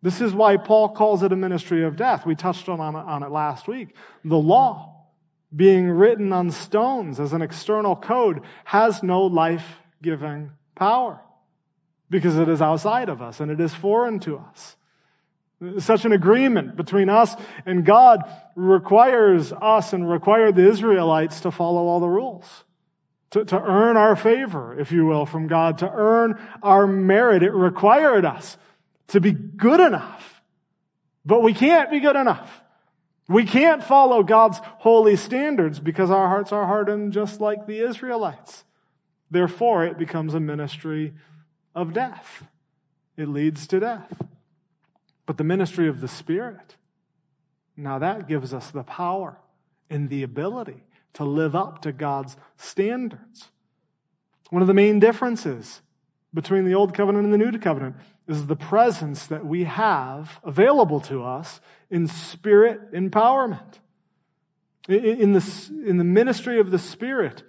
this 0.00 0.20
is 0.20 0.32
why 0.32 0.56
Paul 0.56 0.90
calls 0.90 1.24
it 1.24 1.32
a 1.32 1.36
ministry 1.36 1.84
of 1.84 1.96
death. 1.96 2.24
We 2.24 2.36
touched 2.36 2.68
on, 2.68 2.80
on 2.80 3.22
it 3.24 3.30
last 3.30 3.66
week. 3.66 3.96
The 4.24 4.38
law, 4.38 5.06
being 5.54 5.90
written 5.90 6.32
on 6.32 6.52
stones 6.52 7.18
as 7.18 7.32
an 7.32 7.42
external 7.42 7.96
code, 7.96 8.42
has 8.66 9.02
no 9.02 9.22
life 9.22 9.80
giving 10.00 10.52
power 10.76 11.20
because 12.08 12.38
it 12.38 12.48
is 12.48 12.62
outside 12.62 13.08
of 13.08 13.20
us 13.20 13.40
and 13.40 13.50
it 13.50 13.58
is 13.60 13.74
foreign 13.74 14.20
to 14.20 14.38
us. 14.38 14.76
Such 15.78 16.04
an 16.04 16.12
agreement 16.12 16.76
between 16.76 17.08
us 17.08 17.34
and 17.66 17.84
God 17.84 18.20
requires 18.54 19.52
us 19.52 19.92
and 19.92 20.08
required 20.08 20.54
the 20.54 20.68
Israelites 20.68 21.40
to 21.40 21.50
follow 21.50 21.86
all 21.86 21.98
the 21.98 22.08
rules. 22.08 22.64
To, 23.34 23.44
to 23.46 23.60
earn 23.60 23.96
our 23.96 24.14
favor, 24.14 24.78
if 24.78 24.92
you 24.92 25.06
will, 25.06 25.26
from 25.26 25.48
God, 25.48 25.78
to 25.78 25.90
earn 25.90 26.40
our 26.62 26.86
merit. 26.86 27.42
It 27.42 27.52
required 27.52 28.24
us 28.24 28.56
to 29.08 29.20
be 29.20 29.32
good 29.32 29.80
enough. 29.80 30.40
But 31.26 31.42
we 31.42 31.52
can't 31.52 31.90
be 31.90 31.98
good 31.98 32.14
enough. 32.14 32.62
We 33.28 33.44
can't 33.44 33.82
follow 33.82 34.22
God's 34.22 34.60
holy 34.62 35.16
standards 35.16 35.80
because 35.80 36.12
our 36.12 36.28
hearts 36.28 36.52
are 36.52 36.66
hardened 36.66 37.12
just 37.12 37.40
like 37.40 37.66
the 37.66 37.80
Israelites. 37.80 38.62
Therefore, 39.32 39.84
it 39.84 39.98
becomes 39.98 40.34
a 40.34 40.40
ministry 40.40 41.12
of 41.74 41.92
death. 41.92 42.44
It 43.16 43.28
leads 43.28 43.66
to 43.66 43.80
death. 43.80 44.22
But 45.26 45.38
the 45.38 45.44
ministry 45.44 45.88
of 45.88 46.00
the 46.00 46.06
Spirit, 46.06 46.76
now 47.76 47.98
that 47.98 48.28
gives 48.28 48.54
us 48.54 48.70
the 48.70 48.84
power 48.84 49.38
and 49.90 50.08
the 50.08 50.22
ability 50.22 50.84
to 51.14 51.24
live 51.24 51.54
up 51.54 51.82
to 51.82 51.92
God's 51.92 52.36
standards. 52.56 53.48
One 54.50 54.62
of 54.62 54.68
the 54.68 54.74
main 54.74 54.98
differences 54.98 55.80
between 56.32 56.64
the 56.64 56.74
Old 56.74 56.94
Covenant 56.94 57.24
and 57.24 57.32
the 57.32 57.38
New 57.38 57.58
Covenant 57.58 57.96
is 58.26 58.46
the 58.46 58.56
presence 58.56 59.26
that 59.26 59.44
we 59.44 59.64
have 59.64 60.40
available 60.44 61.00
to 61.00 61.22
us 61.22 61.60
in 61.90 62.06
spirit 62.06 62.92
empowerment. 62.92 63.78
In 64.88 65.32
the, 65.32 65.70
in 65.86 65.96
the 65.96 66.04
ministry 66.04 66.60
of 66.60 66.70
the 66.70 66.78
Spirit, 66.78 67.42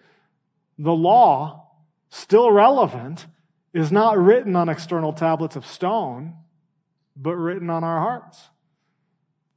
the 0.79 0.93
law, 0.93 1.69
still 2.09 2.49
relevant, 2.49 3.25
is 3.73 3.91
not 3.91 4.17
written 4.17 4.55
on 4.55 4.69
external 4.69 5.11
tablets 5.11 5.57
of 5.57 5.65
stone 5.65 6.35
but 7.15 7.35
written 7.35 7.69
on 7.69 7.83
our 7.83 7.99
hearts. 7.99 8.49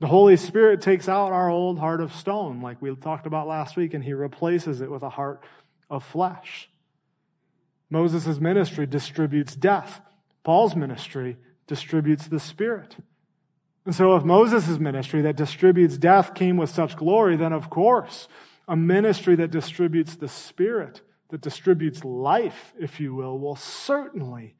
The 0.01 0.07
Holy 0.07 0.37
Spirit 0.37 0.81
takes 0.81 1.09
out 1.09 1.33
our 1.33 1.51
old 1.51 1.79
heart 1.79 2.01
of 2.01 2.15
stone, 2.15 2.63
like 2.63 2.81
we 2.81 2.95
talked 2.95 3.27
about 3.27 3.49
last 3.49 3.77
week, 3.77 3.95
and 3.95 4.05
he 4.05 4.13
replaces 4.13 4.81
it 4.81 4.91
with 4.91 5.03
a 5.03 5.11
heart 5.11 5.43
of 5.91 6.05
flesh. 6.05 6.71
Moses' 7.91 8.39
ministry 8.39 8.87
distributes 8.87 9.57
death. 9.57 10.01
Paul's 10.45 10.77
ministry 10.77 11.37
distributes 11.67 12.29
the 12.29 12.39
Spirit. 12.39 12.97
And 13.85 13.95
so 13.95 14.15
if 14.15 14.23
Moses' 14.23 14.79
ministry 14.79 15.23
that 15.23 15.37
distributes 15.37 15.97
death 15.97 16.35
came 16.35 16.57
with 16.57 16.71
such 16.71 16.97
glory, 16.97 17.37
then 17.37 17.53
of 17.53 17.71
course, 17.71 18.29
a 18.69 18.77
ministry 18.77 19.35
that 19.37 19.51
distributes 19.51 20.15
the 20.15 20.29
Spirit, 20.29 21.01
that 21.31 21.41
distributes 21.41 22.05
life, 22.05 22.73
if 22.79 23.01
you 23.01 23.15
will, 23.15 23.39
will 23.39 23.57
certainly 23.57 24.55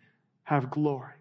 have 0.45 0.71
glory. 0.71 1.13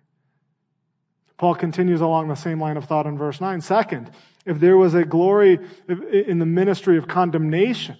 Paul 1.38 1.56
continues 1.56 2.02
along 2.02 2.28
the 2.28 2.36
same 2.36 2.60
line 2.60 2.78
of 2.78 2.86
thought 2.86 3.06
in 3.06 3.18
verse 3.18 3.40
9. 3.40 3.62
Second, 3.62 4.12
if 4.46 4.60
there 4.60 4.78
was 4.78 4.94
a 4.94 5.06
glory 5.06 5.60
in 5.88 6.40
the 6.40 6.46
ministry 6.46 6.98
of 6.98 7.08
condemnation, 7.08 7.98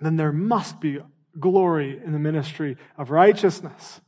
then 0.00 0.16
there 0.16 0.32
must 0.32 0.80
be 0.80 0.98
glory 1.38 2.00
in 2.04 2.12
the 2.12 2.18
ministry 2.18 2.76
of 2.98 3.10
righteousness. 3.10 4.00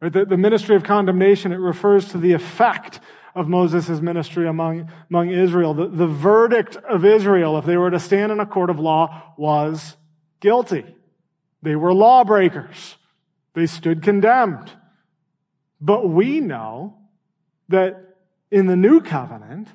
Right? 0.00 0.12
The, 0.12 0.24
the 0.24 0.36
ministry 0.36 0.76
of 0.76 0.82
condemnation, 0.82 1.52
it 1.52 1.56
refers 1.56 2.08
to 2.10 2.18
the 2.18 2.32
effect 2.32 3.00
of 3.34 3.48
Moses' 3.48 4.00
ministry 4.00 4.46
among, 4.46 4.90
among 5.10 5.30
Israel. 5.30 5.74
The, 5.74 5.88
the 5.88 6.06
verdict 6.06 6.76
of 6.76 7.04
Israel, 7.04 7.58
if 7.58 7.66
they 7.66 7.76
were 7.76 7.90
to 7.90 8.00
stand 8.00 8.30
in 8.30 8.40
a 8.40 8.46
court 8.46 8.70
of 8.70 8.78
law, 8.78 9.34
was 9.36 9.96
guilty. 10.40 10.84
They 11.62 11.74
were 11.74 11.92
lawbreakers. 11.92 12.96
They 13.54 13.66
stood 13.66 14.02
condemned. 14.02 14.70
But 15.80 16.08
we 16.08 16.40
know 16.40 16.98
that 17.68 18.16
in 18.50 18.66
the 18.66 18.76
new 18.76 19.00
covenant, 19.00 19.68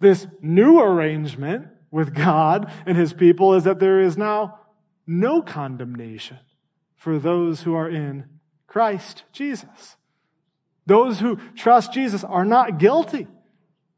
this 0.00 0.26
new 0.40 0.80
arrangement 0.80 1.68
with 1.90 2.14
God 2.14 2.72
and 2.84 2.96
his 2.96 3.12
people 3.12 3.54
is 3.54 3.64
that 3.64 3.80
there 3.80 4.00
is 4.00 4.16
now 4.16 4.60
no 5.06 5.42
condemnation 5.42 6.38
for 6.94 7.18
those 7.18 7.62
who 7.62 7.74
are 7.74 7.88
in 7.88 8.24
Christ 8.66 9.24
Jesus. 9.32 9.96
Those 10.86 11.20
who 11.20 11.38
trust 11.54 11.92
Jesus 11.92 12.24
are 12.24 12.44
not 12.44 12.78
guilty. 12.78 13.26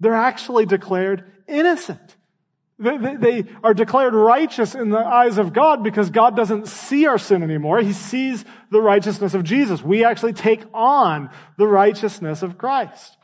They're 0.00 0.14
actually 0.14 0.66
declared 0.66 1.30
innocent. 1.47 2.16
They, 2.78 3.44
are 3.64 3.75
declared 3.75 4.14
righteous 4.14 4.76
in 4.76 4.90
the 4.90 4.99
eyes 4.99 5.37
of 5.37 5.52
God 5.52 5.82
because 5.82 6.11
God 6.11 6.37
doesn't 6.37 6.68
see 6.68 7.06
our 7.06 7.18
sin 7.18 7.42
anymore. 7.42 7.80
He 7.80 7.92
sees 7.92 8.44
the 8.70 8.80
righteousness 8.80 9.35
of 9.35 9.42
Jesus. 9.42 9.82
We 9.82 10.04
actually 10.04 10.32
take 10.32 10.62
on 10.73 11.30
the 11.56 11.66
righteousness 11.66 12.42
of 12.42 12.56
Christ. 12.56 13.18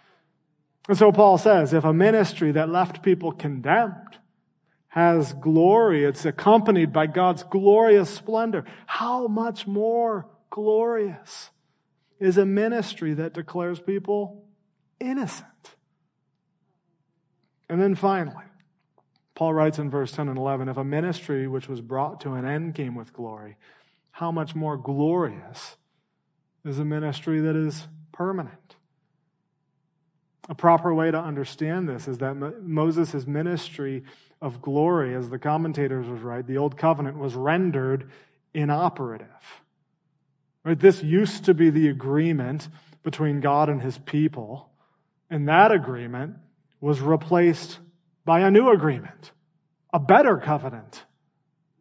And 0.88 0.98
so 0.98 1.12
Paul 1.12 1.38
says, 1.38 1.72
if 1.72 1.84
a 1.84 1.92
ministry 1.92 2.52
that 2.52 2.68
left 2.68 3.02
people 3.02 3.32
condemned 3.32 4.18
has 4.88 5.32
glory, 5.32 6.04
it's 6.04 6.24
accompanied 6.24 6.92
by 6.92 7.06
God's 7.06 7.42
glorious 7.42 8.10
splendor, 8.10 8.64
how 8.86 9.26
much 9.26 9.66
more 9.66 10.26
glorious 10.50 11.50
is 12.20 12.38
a 12.38 12.44
ministry 12.44 13.14
that 13.14 13.34
declares 13.34 13.80
people 13.80 14.44
innocent? 15.00 15.48
And 17.68 17.80
then 17.80 17.94
finally, 17.94 18.44
Paul 19.34 19.54
writes 19.54 19.78
in 19.78 19.90
verse 19.90 20.12
10 20.12 20.28
and 20.28 20.38
11, 20.38 20.68
if 20.68 20.76
a 20.76 20.84
ministry 20.84 21.48
which 21.48 21.66
was 21.66 21.80
brought 21.80 22.20
to 22.20 22.34
an 22.34 22.44
end 22.44 22.74
came 22.74 22.94
with 22.94 23.12
glory, 23.12 23.56
how 24.12 24.30
much 24.30 24.54
more 24.54 24.76
glorious 24.76 25.76
is 26.64 26.78
a 26.78 26.84
ministry 26.84 27.40
that 27.40 27.56
is 27.56 27.88
permanent? 28.12 28.76
A 30.48 30.54
proper 30.54 30.92
way 30.94 31.10
to 31.10 31.18
understand 31.18 31.88
this 31.88 32.06
is 32.06 32.18
that 32.18 32.34
Moses' 32.62 33.26
ministry 33.26 34.04
of 34.42 34.60
glory, 34.60 35.14
as 35.14 35.30
the 35.30 35.38
commentators 35.38 36.06
was 36.06 36.20
right, 36.20 36.46
the 36.46 36.58
old 36.58 36.76
covenant 36.76 37.16
was 37.18 37.34
rendered 37.34 38.10
inoperative. 38.52 39.62
Right? 40.64 40.78
This 40.78 41.02
used 41.02 41.44
to 41.46 41.54
be 41.54 41.70
the 41.70 41.88
agreement 41.88 42.68
between 43.02 43.40
God 43.40 43.68
and 43.68 43.80
his 43.80 43.98
people, 43.98 44.70
and 45.30 45.48
that 45.48 45.72
agreement 45.72 46.36
was 46.80 47.00
replaced 47.00 47.78
by 48.24 48.40
a 48.40 48.50
new 48.50 48.70
agreement, 48.70 49.32
a 49.92 49.98
better 49.98 50.36
covenant, 50.38 51.04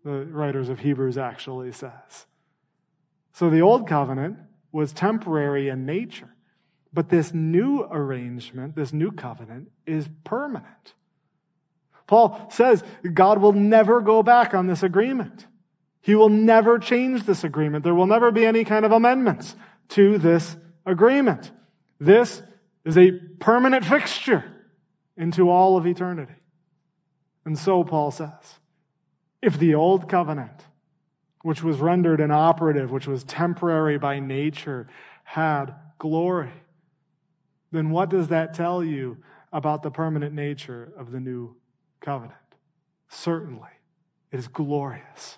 the 0.03 0.25
writers 0.25 0.69
of 0.69 0.79
Hebrews 0.79 1.17
actually 1.17 1.71
says. 1.71 2.25
So 3.31 3.49
the 3.49 3.61
old 3.61 3.87
covenant 3.87 4.37
was 4.71 4.91
temporary 4.93 5.69
in 5.69 5.85
nature. 5.85 6.32
But 6.93 7.09
this 7.09 7.33
new 7.33 7.83
arrangement, 7.83 8.75
this 8.75 8.93
new 8.93 9.11
covenant 9.11 9.71
is 9.85 10.07
permanent. 10.23 10.93
Paul 12.05 12.47
says 12.51 12.83
God 13.13 13.39
will 13.39 13.53
never 13.53 14.01
go 14.01 14.21
back 14.21 14.53
on 14.53 14.67
this 14.67 14.83
agreement. 14.83 15.47
He 16.01 16.15
will 16.15 16.29
never 16.29 16.77
change 16.77 17.23
this 17.23 17.43
agreement. 17.43 17.83
There 17.83 17.95
will 17.95 18.07
never 18.07 18.31
be 18.31 18.45
any 18.45 18.63
kind 18.65 18.85
of 18.85 18.91
amendments 18.91 19.55
to 19.89 20.17
this 20.17 20.57
agreement. 20.85 21.51
This 21.99 22.43
is 22.85 22.97
a 22.97 23.11
permanent 23.39 23.85
fixture 23.85 24.43
into 25.15 25.49
all 25.49 25.77
of 25.77 25.87
eternity. 25.87 26.33
And 27.45 27.57
so 27.57 27.83
Paul 27.83 28.11
says, 28.11 28.59
if 29.41 29.57
the 29.57 29.75
old 29.75 30.09
covenant, 30.09 30.65
which 31.41 31.63
was 31.63 31.79
rendered 31.79 32.19
inoperative, 32.19 32.91
which 32.91 33.07
was 33.07 33.23
temporary 33.23 33.97
by 33.97 34.19
nature, 34.19 34.87
had 35.23 35.73
glory, 35.99 36.51
then 37.73 37.89
what 37.89 38.09
does 38.09 38.29
that 38.29 38.53
tell 38.53 38.83
you 38.83 39.17
about 39.51 39.83
the 39.83 39.91
permanent 39.91 40.33
nature 40.33 40.93
of 40.97 41.11
the 41.11 41.19
new 41.19 41.55
covenant? 41.99 42.37
Certainly, 43.09 43.69
it 44.31 44.39
is 44.39 44.47
glorious. 44.47 45.37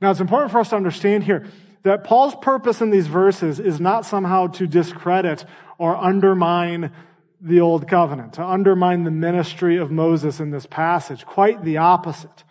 Now, 0.00 0.10
it's 0.10 0.20
important 0.20 0.52
for 0.52 0.60
us 0.60 0.70
to 0.70 0.76
understand 0.76 1.24
here 1.24 1.46
that 1.82 2.04
Paul's 2.04 2.34
purpose 2.36 2.80
in 2.80 2.90
these 2.90 3.06
verses 3.06 3.60
is 3.60 3.80
not 3.80 4.06
somehow 4.06 4.46
to 4.48 4.66
discredit 4.66 5.44
or 5.78 5.96
undermine 5.96 6.92
the 7.40 7.60
old 7.60 7.86
covenant, 7.88 8.34
to 8.34 8.44
undermine 8.44 9.04
the 9.04 9.10
ministry 9.10 9.76
of 9.76 9.90
Moses 9.90 10.40
in 10.40 10.50
this 10.50 10.66
passage. 10.66 11.26
Quite 11.26 11.62
the 11.62 11.76
opposite. 11.76 12.44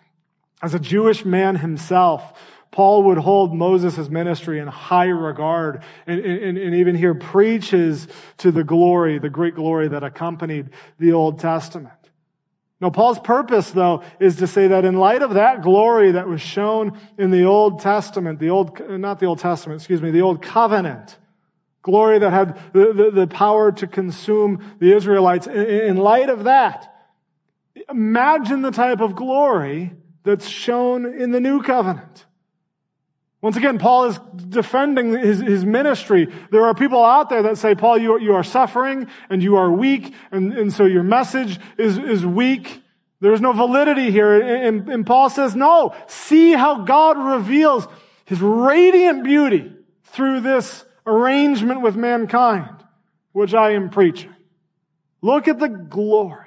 As 0.62 0.74
a 0.74 0.80
Jewish 0.80 1.26
man 1.26 1.58
himself, 1.58 2.40
Paul 2.74 3.04
would 3.04 3.20
hold 3.20 3.54
Moses' 3.54 4.10
ministry 4.10 4.58
in 4.58 4.68
high 4.68 5.06
regard 5.06 5.84
and, 6.08 6.20
and, 6.20 6.58
and, 6.58 6.76
even 6.76 6.96
here 6.96 7.14
preaches 7.14 8.08
to 8.40 8.52
the 8.52 8.64
glory, 8.64 9.20
the 9.20 9.30
great 9.30 9.54
glory 9.54 9.90
that 9.90 10.04
accompanied 10.04 10.72
the 10.98 11.14
Old 11.14 11.40
Testament. 11.40 11.94
Now, 12.82 12.90
Paul's 12.90 13.20
purpose, 13.20 13.70
though, 13.70 14.02
is 14.20 14.38
to 14.38 14.48
say 14.48 14.70
that 14.70 14.86
in 14.86 14.98
light 14.98 15.22
of 15.22 15.36
that 15.36 15.62
glory 15.62 16.14
that 16.14 16.28
was 16.28 16.42
shown 16.42 17.00
in 17.16 17.30
the 17.30 17.44
Old 17.44 17.80
Testament, 17.80 18.40
the 18.40 18.50
Old, 18.50 18.82
not 18.90 19.20
the 19.20 19.28
Old 19.28 19.38
Testament, 19.38 19.80
excuse 19.80 20.02
me, 20.02 20.10
the 20.10 20.24
Old 20.24 20.42
Covenant, 20.42 21.20
glory 21.84 22.18
that 22.18 22.32
had 22.32 22.60
the, 22.74 22.92
the, 22.92 23.12
the 23.12 23.28
power 23.28 23.72
to 23.72 23.86
consume 23.86 24.78
the 24.80 24.96
Israelites, 24.96 25.46
in, 25.46 25.54
in 25.54 25.98
light 25.98 26.30
of 26.30 26.46
that, 26.46 26.92
imagine 27.88 28.64
the 28.64 28.72
type 28.72 29.00
of 29.00 29.16
glory 29.16 29.94
that's 30.24 30.48
shown 30.48 31.06
in 31.06 31.30
the 31.30 31.40
New 31.40 31.62
Covenant. 31.62 32.26
Once 33.44 33.58
again, 33.58 33.78
Paul 33.78 34.06
is 34.06 34.18
defending 34.48 35.12
his, 35.12 35.42
his 35.42 35.66
ministry. 35.66 36.34
There 36.50 36.64
are 36.64 36.74
people 36.74 37.04
out 37.04 37.30
there 37.30 37.44
that 37.44 37.58
say, 37.58 37.76
Paul, 37.76 37.98
you 37.98 38.14
are, 38.14 38.20
you 38.20 38.36
are 38.36 38.44
suffering 38.44 39.10
and 39.30 39.44
you 39.44 39.58
are 39.58 39.70
weak, 39.70 40.14
and, 40.32 40.54
and 40.54 40.72
so 40.72 40.86
your 40.86 41.04
message 41.04 41.60
is, 41.78 41.98
is 41.98 42.26
weak. 42.26 42.82
There's 43.20 43.42
no 43.42 43.52
validity 43.52 44.12
here. 44.12 44.42
And, 44.42 44.88
and 44.88 45.06
Paul 45.06 45.30
says, 45.30 45.58
no, 45.58 45.94
see 46.08 46.54
how 46.54 46.86
God 46.86 47.18
reveals 47.18 47.86
his 48.24 48.40
radiant 48.40 49.26
beauty 49.26 49.74
through 50.06 50.40
this 50.40 50.86
arrangement 51.06 51.82
with 51.82 51.98
mankind, 51.98 52.82
which 53.34 53.54
I 53.54 53.72
am 53.72 53.90
preaching. 53.90 54.34
Look 55.22 55.50
at 55.50 55.60
the 55.60 55.68
glory. 55.68 56.43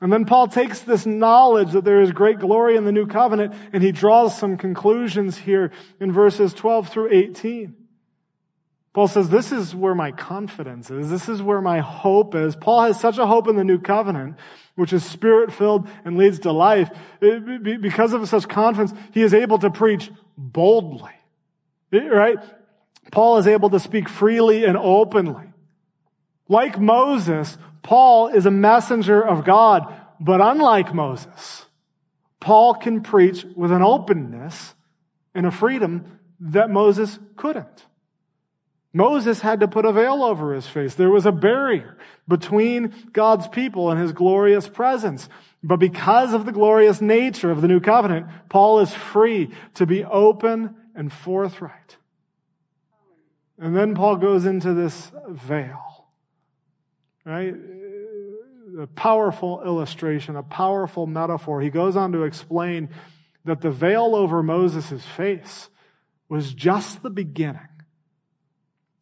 And 0.00 0.12
then 0.12 0.24
Paul 0.24 0.48
takes 0.48 0.80
this 0.80 1.04
knowledge 1.04 1.72
that 1.72 1.84
there 1.84 2.00
is 2.00 2.10
great 2.12 2.38
glory 2.38 2.76
in 2.76 2.84
the 2.84 2.92
new 2.92 3.06
covenant 3.06 3.54
and 3.72 3.82
he 3.82 3.92
draws 3.92 4.36
some 4.36 4.56
conclusions 4.56 5.36
here 5.36 5.72
in 6.00 6.10
verses 6.10 6.54
12 6.54 6.88
through 6.88 7.12
18. 7.12 7.76
Paul 8.92 9.06
says, 9.06 9.28
this 9.28 9.52
is 9.52 9.74
where 9.74 9.94
my 9.94 10.10
confidence 10.10 10.90
is. 10.90 11.10
This 11.10 11.28
is 11.28 11.40
where 11.40 11.60
my 11.60 11.78
hope 11.78 12.34
is. 12.34 12.56
Paul 12.56 12.82
has 12.82 12.98
such 12.98 13.18
a 13.18 13.26
hope 13.26 13.46
in 13.46 13.56
the 13.56 13.62
new 13.62 13.78
covenant, 13.78 14.36
which 14.74 14.92
is 14.92 15.04
spirit 15.04 15.52
filled 15.52 15.88
and 16.04 16.16
leads 16.16 16.40
to 16.40 16.52
life. 16.52 16.90
It, 17.20 17.80
because 17.80 18.12
of 18.14 18.28
such 18.28 18.48
confidence, 18.48 18.92
he 19.12 19.22
is 19.22 19.32
able 19.32 19.58
to 19.58 19.70
preach 19.70 20.10
boldly. 20.36 21.12
Right? 21.92 22.38
Paul 23.12 23.38
is 23.38 23.46
able 23.46 23.70
to 23.70 23.78
speak 23.80 24.08
freely 24.08 24.64
and 24.64 24.76
openly. 24.76 25.52
Like 26.48 26.80
Moses, 26.80 27.58
Paul 27.82 28.28
is 28.28 28.46
a 28.46 28.50
messenger 28.50 29.20
of 29.20 29.44
God, 29.44 29.92
but 30.20 30.40
unlike 30.40 30.94
Moses, 30.94 31.66
Paul 32.40 32.74
can 32.74 33.02
preach 33.02 33.44
with 33.56 33.72
an 33.72 33.82
openness 33.82 34.74
and 35.34 35.46
a 35.46 35.50
freedom 35.50 36.18
that 36.40 36.70
Moses 36.70 37.18
couldn't. 37.36 37.86
Moses 38.92 39.40
had 39.40 39.60
to 39.60 39.68
put 39.68 39.84
a 39.84 39.92
veil 39.92 40.24
over 40.24 40.52
his 40.52 40.66
face. 40.66 40.94
There 40.94 41.10
was 41.10 41.26
a 41.26 41.32
barrier 41.32 41.96
between 42.26 42.92
God's 43.12 43.46
people 43.46 43.90
and 43.90 44.00
his 44.00 44.12
glorious 44.12 44.68
presence. 44.68 45.28
But 45.62 45.76
because 45.76 46.32
of 46.32 46.44
the 46.44 46.52
glorious 46.52 47.00
nature 47.00 47.50
of 47.50 47.60
the 47.60 47.68
new 47.68 47.80
covenant, 47.80 48.26
Paul 48.48 48.80
is 48.80 48.92
free 48.92 49.50
to 49.74 49.86
be 49.86 50.04
open 50.04 50.74
and 50.94 51.12
forthright. 51.12 51.98
And 53.58 53.76
then 53.76 53.94
Paul 53.94 54.16
goes 54.16 54.44
into 54.44 54.74
this 54.74 55.12
veil. 55.28 55.89
Right? 57.24 57.54
a 58.78 58.86
powerful 58.86 59.62
illustration, 59.62 60.36
a 60.36 60.42
powerful 60.42 61.06
metaphor. 61.06 61.60
He 61.60 61.70
goes 61.70 61.96
on 61.96 62.12
to 62.12 62.24
explain 62.24 62.90
that 63.44 63.60
the 63.60 63.70
veil 63.70 64.14
over 64.14 64.42
Moses' 64.42 65.04
face 65.04 65.68
was 66.28 66.52
just 66.54 67.02
the 67.02 67.10
beginning. 67.10 67.60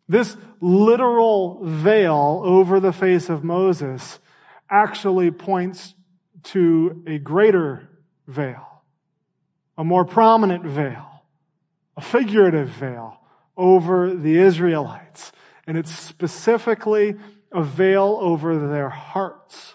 This 0.09 0.37
literal 0.61 1.61
veil 1.63 2.41
over 2.45 2.81
the 2.81 2.93
face 2.93 3.29
of 3.29 3.45
Moses 3.45 4.19
actually 4.71 5.31
points 5.31 5.95
to 6.45 7.03
a 7.07 7.19
greater 7.19 7.89
veil, 8.27 8.83
a 9.77 9.85
more 9.85 10.05
prominent 10.05 10.65
veil, 10.65 11.25
a 11.97 12.01
figurative 12.01 12.69
veil 12.69 13.21
over 13.57 14.15
the 14.15 14.39
Israelites. 14.39 15.33
And 15.67 15.77
it's 15.77 15.95
specifically 15.95 17.17
a 17.53 17.63
veil 17.63 18.19
over 18.21 18.59
their 18.69 18.89
hearts. 18.89 19.75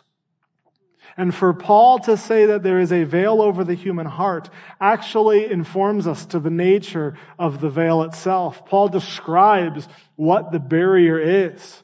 And 1.15 1.33
for 1.33 1.53
Paul 1.53 1.99
to 1.99 2.17
say 2.17 2.45
that 2.47 2.63
there 2.63 2.79
is 2.79 2.91
a 2.91 3.03
veil 3.03 3.41
over 3.41 3.63
the 3.63 3.75
human 3.75 4.07
heart 4.07 4.49
actually 4.81 5.45
informs 5.45 6.07
us 6.07 6.25
to 6.27 6.39
the 6.39 6.49
nature 6.49 7.15
of 7.37 7.61
the 7.61 7.69
veil 7.69 8.01
itself. 8.01 8.65
Paul 8.65 8.87
describes 8.87 9.87
what 10.15 10.51
the 10.51 10.59
barrier 10.59 11.19
is. 11.19 11.83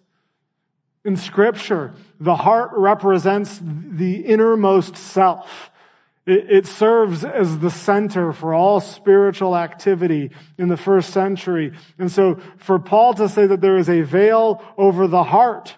In 1.05 1.15
scripture, 1.15 1.93
the 2.19 2.35
heart 2.35 2.71
represents 2.73 3.59
the 3.61 4.25
innermost 4.25 4.97
self. 4.97 5.68
It, 6.29 6.67
serves 6.67 7.25
as 7.25 7.57
the 7.57 7.71
center 7.71 8.31
for 8.33 8.53
all 8.53 8.79
spiritual 8.79 9.57
activity 9.57 10.29
in 10.59 10.67
the 10.67 10.77
first 10.77 11.09
century. 11.09 11.73
And 11.97 12.11
so 12.11 12.39
for 12.57 12.77
Paul 12.77 13.15
to 13.15 13.27
say 13.27 13.47
that 13.47 13.61
there 13.61 13.77
is 13.77 13.89
a 13.89 14.01
veil 14.01 14.63
over 14.77 15.07
the 15.07 15.23
heart 15.23 15.75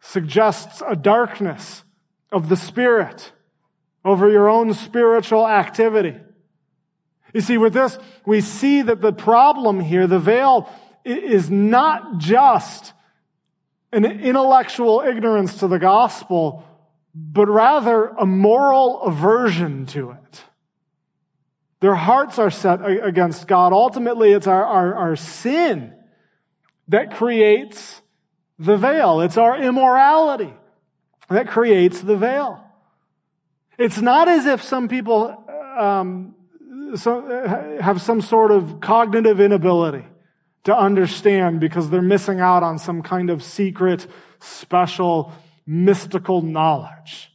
suggests 0.00 0.82
a 0.86 0.96
darkness 0.96 1.84
of 2.32 2.48
the 2.48 2.56
spirit 2.56 3.32
over 4.04 4.28
your 4.28 4.48
own 4.48 4.74
spiritual 4.74 5.46
activity. 5.46 6.16
You 7.32 7.40
see, 7.40 7.58
with 7.58 7.72
this, 7.72 7.98
we 8.24 8.40
see 8.40 8.82
that 8.82 9.00
the 9.00 9.12
problem 9.12 9.80
here, 9.80 10.06
the 10.06 10.18
veil, 10.18 10.68
is 11.04 11.50
not 11.50 12.18
just 12.18 12.92
an 13.92 14.04
intellectual 14.04 15.00
ignorance 15.00 15.58
to 15.58 15.68
the 15.68 15.78
gospel, 15.78 16.64
but 17.18 17.48
rather 17.48 18.08
a 18.08 18.26
moral 18.26 19.00
aversion 19.00 19.86
to 19.86 20.10
it. 20.10 20.44
Their 21.80 21.94
hearts 21.94 22.38
are 22.38 22.50
set 22.50 22.80
against 22.84 23.48
God. 23.48 23.72
Ultimately, 23.72 24.32
it's 24.32 24.46
our, 24.46 24.64
our, 24.64 24.94
our 24.94 25.16
sin 25.16 25.94
that 26.88 27.14
creates 27.14 28.02
the 28.58 28.76
veil. 28.76 29.22
It's 29.22 29.38
our 29.38 29.56
immorality 29.56 30.52
that 31.30 31.48
creates 31.48 32.02
the 32.02 32.16
veil. 32.16 32.62
It's 33.78 34.00
not 34.00 34.28
as 34.28 34.44
if 34.44 34.62
some 34.62 34.88
people 34.88 35.44
um, 35.78 36.34
so, 36.96 37.78
have 37.80 38.00
some 38.00 38.20
sort 38.20 38.50
of 38.50 38.80
cognitive 38.80 39.40
inability 39.40 40.04
to 40.64 40.76
understand 40.76 41.60
because 41.60 41.88
they're 41.90 42.02
missing 42.02 42.40
out 42.40 42.62
on 42.62 42.78
some 42.78 43.02
kind 43.02 43.30
of 43.30 43.42
secret, 43.42 44.06
special, 44.40 45.32
mystical 45.66 46.42
knowledge. 46.42 47.32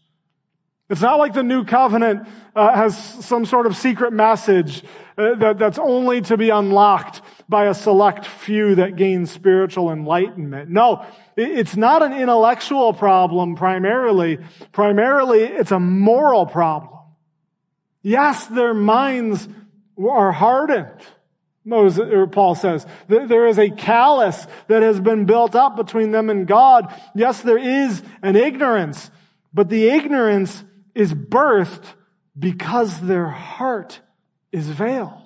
It's 0.90 1.02
not 1.02 1.20
like 1.20 1.34
the 1.34 1.44
new 1.44 1.64
covenant 1.64 2.28
uh, 2.54 2.76
has 2.76 2.98
some 3.26 3.46
sort 3.46 3.66
of 3.66 3.78
secret 3.78 4.12
message 4.12 4.84
uh, 5.18 5.36
that, 5.36 5.58
that's 5.58 5.80
only 5.80 6.20
to 6.24 6.36
be 6.36 6.50
unlocked 6.50 7.22
by 7.48 7.68
a 7.68 7.74
select 7.74 8.26
few 8.26 8.76
that 8.76 8.98
gain 8.98 9.26
spiritual 9.26 9.92
enlightenment. 9.92 10.70
No, 10.70 11.06
it's 11.38 11.78
not 11.78 12.04
an 12.04 12.12
intellectual 12.12 12.94
problem 12.94 13.56
primarily. 13.56 14.40
Primarily, 14.74 15.44
it's 15.44 15.72
a 15.72 15.80
moral 15.80 16.46
problem. 16.46 17.00
Yes, 18.02 18.48
their 18.48 18.74
minds 18.74 19.48
are 19.98 20.32
hardened. 20.34 21.00
Moses, 21.64 22.12
or 22.12 22.26
Paul 22.28 22.56
says, 22.56 22.88
there 23.08 23.48
is 23.48 23.60
a 23.60 23.70
callous 23.70 24.48
that 24.68 24.82
has 24.82 25.00
been 25.00 25.26
built 25.26 25.56
up 25.56 25.76
between 25.76 26.12
them 26.12 26.30
and 26.30 26.48
God. 26.48 26.94
Yes, 27.14 27.42
there 27.42 27.58
is 27.58 28.02
an 28.24 28.36
ignorance, 28.36 29.12
but 29.54 29.70
the 29.70 29.90
ignorance 29.90 30.64
is 30.96 31.14
birthed 31.14 31.86
because 32.38 33.00
their 33.02 33.28
heart 33.28 34.02
is 34.52 34.68
veiled. 34.68 35.18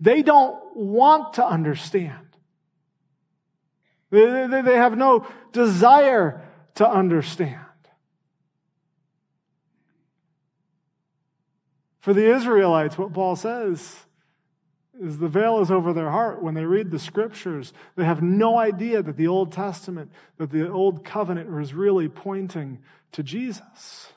They 0.00 0.22
don't 0.22 0.56
want 0.76 1.34
to 1.34 1.46
understand. 1.46 2.26
They 4.10 4.76
have 4.76 4.96
no 4.96 5.26
desire 5.52 6.42
to 6.74 6.88
understand. 6.88 7.60
For 12.00 12.12
the 12.12 12.34
Israelites, 12.34 12.98
what 12.98 13.12
Paul 13.14 13.36
says 13.36 14.03
is 15.00 15.18
the 15.18 15.28
veil 15.28 15.60
is 15.60 15.70
over 15.70 15.92
their 15.92 16.10
heart. 16.10 16.42
When 16.42 16.54
they 16.54 16.64
read 16.64 16.90
the 16.90 16.98
scriptures, 16.98 17.72
they 17.96 18.04
have 18.04 18.22
no 18.22 18.58
idea 18.58 19.02
that 19.02 19.16
the 19.16 19.26
Old 19.26 19.52
Testament, 19.52 20.10
that 20.38 20.50
the 20.50 20.70
Old 20.70 21.04
Covenant 21.04 21.50
was 21.50 21.74
really 21.74 22.08
pointing 22.08 22.78
to 23.12 23.22
Jesus. 23.22 24.12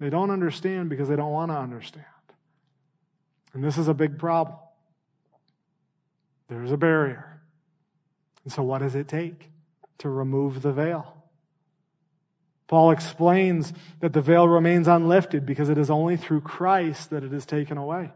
They 0.00 0.10
don't 0.10 0.30
understand 0.30 0.88
because 0.88 1.08
they 1.08 1.16
don't 1.16 1.32
want 1.32 1.50
to 1.50 1.56
understand. 1.56 2.04
And 3.52 3.64
this 3.64 3.76
is 3.76 3.88
a 3.88 3.94
big 3.94 4.18
problem. 4.18 4.58
There's 6.48 6.72
a 6.72 6.76
barrier. 6.76 7.40
And 8.44 8.52
so, 8.52 8.62
what 8.62 8.78
does 8.78 8.94
it 8.94 9.08
take 9.08 9.50
to 9.98 10.08
remove 10.08 10.62
the 10.62 10.72
veil? 10.72 11.17
Paul 12.68 12.90
explains 12.90 13.72
that 14.00 14.12
the 14.12 14.20
veil 14.20 14.46
remains 14.46 14.86
unlifted 14.86 15.44
because 15.44 15.68
it 15.68 15.78
is 15.78 15.90
only 15.90 16.16
through 16.16 16.42
Christ 16.42 17.10
that 17.10 17.24
it 17.24 17.32
is 17.32 17.44
taken 17.44 17.78
away. 17.78 18.12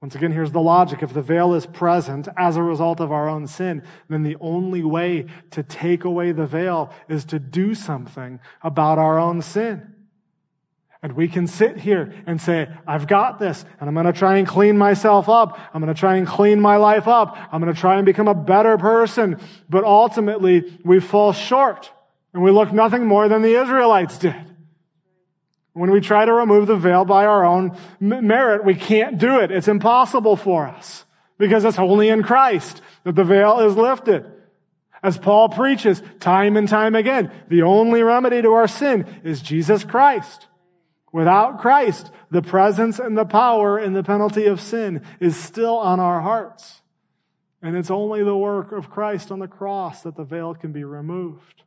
Once 0.00 0.14
again, 0.14 0.32
here's 0.32 0.52
the 0.52 0.60
logic. 0.60 1.02
If 1.02 1.12
the 1.12 1.22
veil 1.22 1.54
is 1.54 1.66
present 1.66 2.28
as 2.36 2.56
a 2.56 2.62
result 2.62 3.00
of 3.00 3.12
our 3.12 3.28
own 3.28 3.46
sin, 3.46 3.82
then 4.08 4.22
the 4.22 4.36
only 4.40 4.82
way 4.82 5.26
to 5.50 5.62
take 5.62 6.04
away 6.04 6.32
the 6.32 6.46
veil 6.46 6.92
is 7.08 7.24
to 7.26 7.38
do 7.38 7.74
something 7.74 8.40
about 8.62 8.98
our 8.98 9.18
own 9.18 9.42
sin. 9.42 9.94
And 11.02 11.12
we 11.12 11.28
can 11.28 11.46
sit 11.46 11.76
here 11.78 12.12
and 12.26 12.40
say, 12.40 12.68
I've 12.86 13.06
got 13.06 13.38
this, 13.38 13.64
and 13.80 13.88
I'm 13.88 13.94
going 13.94 14.06
to 14.06 14.12
try 14.12 14.38
and 14.38 14.46
clean 14.46 14.78
myself 14.78 15.28
up. 15.28 15.58
I'm 15.72 15.82
going 15.82 15.94
to 15.94 15.98
try 15.98 16.16
and 16.16 16.26
clean 16.26 16.60
my 16.60 16.76
life 16.76 17.06
up. 17.06 17.36
I'm 17.52 17.60
going 17.60 17.72
to 17.72 17.80
try 17.80 17.96
and 17.96 18.06
become 18.06 18.28
a 18.28 18.34
better 18.34 18.78
person. 18.78 19.38
But 19.68 19.84
ultimately, 19.84 20.78
we 20.84 21.00
fall 21.00 21.32
short, 21.32 21.90
and 22.36 22.44
we 22.44 22.50
look 22.50 22.70
nothing 22.70 23.06
more 23.06 23.30
than 23.30 23.40
the 23.40 23.58
Israelites 23.58 24.18
did. 24.18 24.36
When 25.72 25.90
we 25.90 26.02
try 26.02 26.26
to 26.26 26.32
remove 26.34 26.66
the 26.66 26.76
veil 26.76 27.06
by 27.06 27.24
our 27.24 27.46
own 27.46 27.74
merit, 27.98 28.62
we 28.62 28.74
can't 28.74 29.16
do 29.16 29.40
it. 29.40 29.50
It's 29.50 29.68
impossible 29.68 30.36
for 30.36 30.66
us 30.66 31.06
because 31.38 31.64
it's 31.64 31.78
only 31.78 32.10
in 32.10 32.22
Christ 32.22 32.82
that 33.04 33.14
the 33.14 33.24
veil 33.24 33.60
is 33.60 33.74
lifted. 33.74 34.30
As 35.02 35.16
Paul 35.16 35.48
preaches 35.48 36.02
time 36.20 36.58
and 36.58 36.68
time 36.68 36.94
again, 36.94 37.32
the 37.48 37.62
only 37.62 38.02
remedy 38.02 38.42
to 38.42 38.52
our 38.52 38.68
sin 38.68 39.06
is 39.24 39.40
Jesus 39.40 39.82
Christ. 39.82 40.46
Without 41.14 41.58
Christ, 41.58 42.10
the 42.30 42.42
presence 42.42 42.98
and 42.98 43.16
the 43.16 43.24
power 43.24 43.78
and 43.78 43.96
the 43.96 44.02
penalty 44.04 44.44
of 44.44 44.60
sin 44.60 45.00
is 45.20 45.38
still 45.38 45.78
on 45.78 46.00
our 46.00 46.20
hearts. 46.20 46.82
And 47.62 47.74
it's 47.78 47.90
only 47.90 48.22
the 48.22 48.36
work 48.36 48.72
of 48.72 48.90
Christ 48.90 49.32
on 49.32 49.38
the 49.38 49.48
cross 49.48 50.02
that 50.02 50.16
the 50.16 50.24
veil 50.24 50.54
can 50.54 50.72
be 50.72 50.84
removed. 50.84 51.62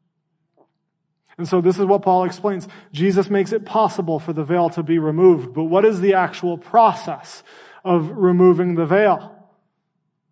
And 1.39 1.47
so 1.47 1.62
this 1.62 1.80
is 1.80 1.86
what 1.86 2.02
Paul 2.02 2.25
explains. 2.25 2.67
Jesus 2.91 3.30
makes 3.30 3.54
it 3.54 3.63
possible 3.63 4.19
for 4.19 4.34
the 4.34 4.43
veil 4.43 4.69
to 4.71 4.84
be 4.84 4.99
removed. 4.99 5.54
But 5.54 5.63
what 5.63 5.86
is 5.86 6.02
the 6.02 6.15
actual 6.15 6.58
process 6.58 7.43
of 7.86 8.12
removing 8.12 8.75
the 8.75 8.86
veil? 8.86 9.34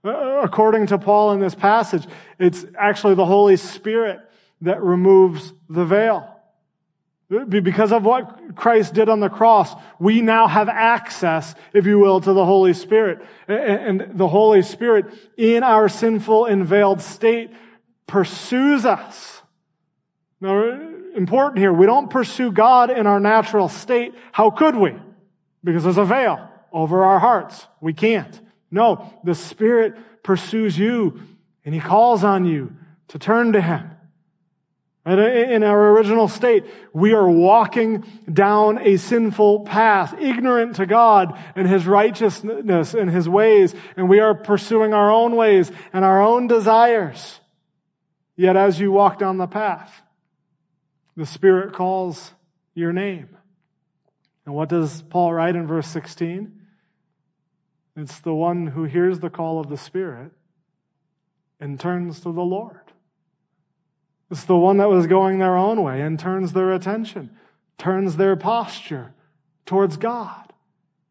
Uh, 0.04 0.41
according 0.43 0.88
to 0.88 0.98
Paul 0.98 1.32
in 1.32 1.39
this 1.39 1.56
passage, 1.56 2.06
it's 2.38 2.65
actually 2.78 3.15
the 3.15 3.26
Holy 3.26 3.56
Spirit 3.56 4.20
that 4.60 4.84
removes 4.84 5.54
the 5.70 5.86
veil. 5.86 6.30
Because 7.48 7.93
of 7.93 8.04
what 8.04 8.58
Christ 8.58 8.93
did 8.93 9.08
on 9.08 9.22
the 9.22 9.30
cross, 9.30 9.74
we 10.00 10.22
now 10.22 10.48
have 10.48 10.67
access, 10.67 11.56
if 11.72 11.86
you 11.86 12.00
will, 12.00 12.20
to 12.20 12.34
the 12.34 12.46
Holy 12.46 12.74
Spirit. 12.74 13.26
And 13.48 14.12
the 14.13 14.28
Holy 14.28 14.62
Spirit, 14.62 15.06
in 15.38 15.63
our 15.63 15.88
sinful 15.88 16.48
and 16.48 16.65
veiled 16.65 17.02
state, 17.02 17.52
pursues 18.08 18.84
us. 18.84 19.41
Now, 20.41 20.96
important 21.17 21.60
here, 21.60 21.73
we 21.73 21.86
don't 21.86 22.10
pursue 22.10 22.51
God 22.51 22.89
in 22.89 23.08
our 23.08 23.19
natural 23.19 23.67
state. 23.67 24.13
How 24.32 24.51
could 24.51 24.75
we? 24.75 24.95
Because 25.63 25.84
there's 25.84 25.97
a 25.97 26.06
veil 26.06 26.47
over 26.71 27.03
our 27.03 27.19
hearts. 27.19 27.67
We 27.82 27.93
can't. 27.93 28.39
No, 28.69 29.13
the 29.23 29.36
Spirit 29.36 29.95
pursues 30.23 30.77
you 30.77 31.19
and 31.65 31.73
He 31.73 31.82
calls 31.82 32.23
on 32.23 32.45
you 32.45 32.73
to 33.10 33.19
turn 33.19 33.53
to 33.53 33.62
Him. 33.62 33.91
And 35.06 35.21
in 35.21 35.63
our 35.63 35.91
original 35.91 36.27
state, 36.27 36.65
we 36.91 37.13
are 37.13 37.30
walking 37.30 38.03
down 38.32 38.77
a 38.80 38.97
sinful 38.97 39.62
path, 39.62 40.13
ignorant 40.19 40.75
to 40.75 40.86
God 40.86 41.39
and 41.56 41.65
His 41.65 41.88
righteousness 41.88 42.93
and 42.93 43.10
His 43.10 43.30
ways, 43.30 43.73
and 43.95 44.10
we 44.10 44.19
are 44.19 44.36
pursuing 44.36 44.93
our 44.93 45.10
own 45.10 45.38
ways 45.38 45.71
and 45.93 46.03
our 46.03 46.21
own 46.21 46.47
desires. 46.47 47.39
Yet 48.36 48.58
as 48.58 48.82
you 48.82 48.91
walk 48.91 49.17
down 49.17 49.38
the 49.38 49.47
path, 49.47 50.01
the 51.17 51.25
Spirit 51.25 51.73
calls 51.73 52.34
your 52.75 52.93
name. 52.93 53.36
And 54.45 54.53
what 54.56 54.69
does 54.69 55.01
Paul 55.01 55.34
write 55.34 55.56
in 55.56 55.67
verse 55.67 55.88
16? 55.88 56.53
It's 57.97 58.19
the 58.19 58.36
one 58.36 58.67
who 58.67 58.84
hears 58.84 59.19
the 59.19 59.32
call 59.32 59.60
of 59.60 59.67
the 59.67 59.77
Spirit 59.77 60.32
and 61.60 61.80
turns 61.80 62.19
to 62.19 62.32
the 62.32 62.43
Lord. 62.43 62.93
It's 64.30 64.43
the 64.43 64.58
one 64.58 64.77
that 64.77 64.89
was 64.89 65.08
going 65.08 65.39
their 65.39 65.58
own 65.58 65.82
way 65.82 66.01
and 66.01 66.19
turns 66.19 66.53
their 66.53 66.71
attention, 66.71 67.32
turns 67.80 68.17
their 68.17 68.36
posture 68.36 69.13
towards 69.65 69.97
God. 69.97 70.53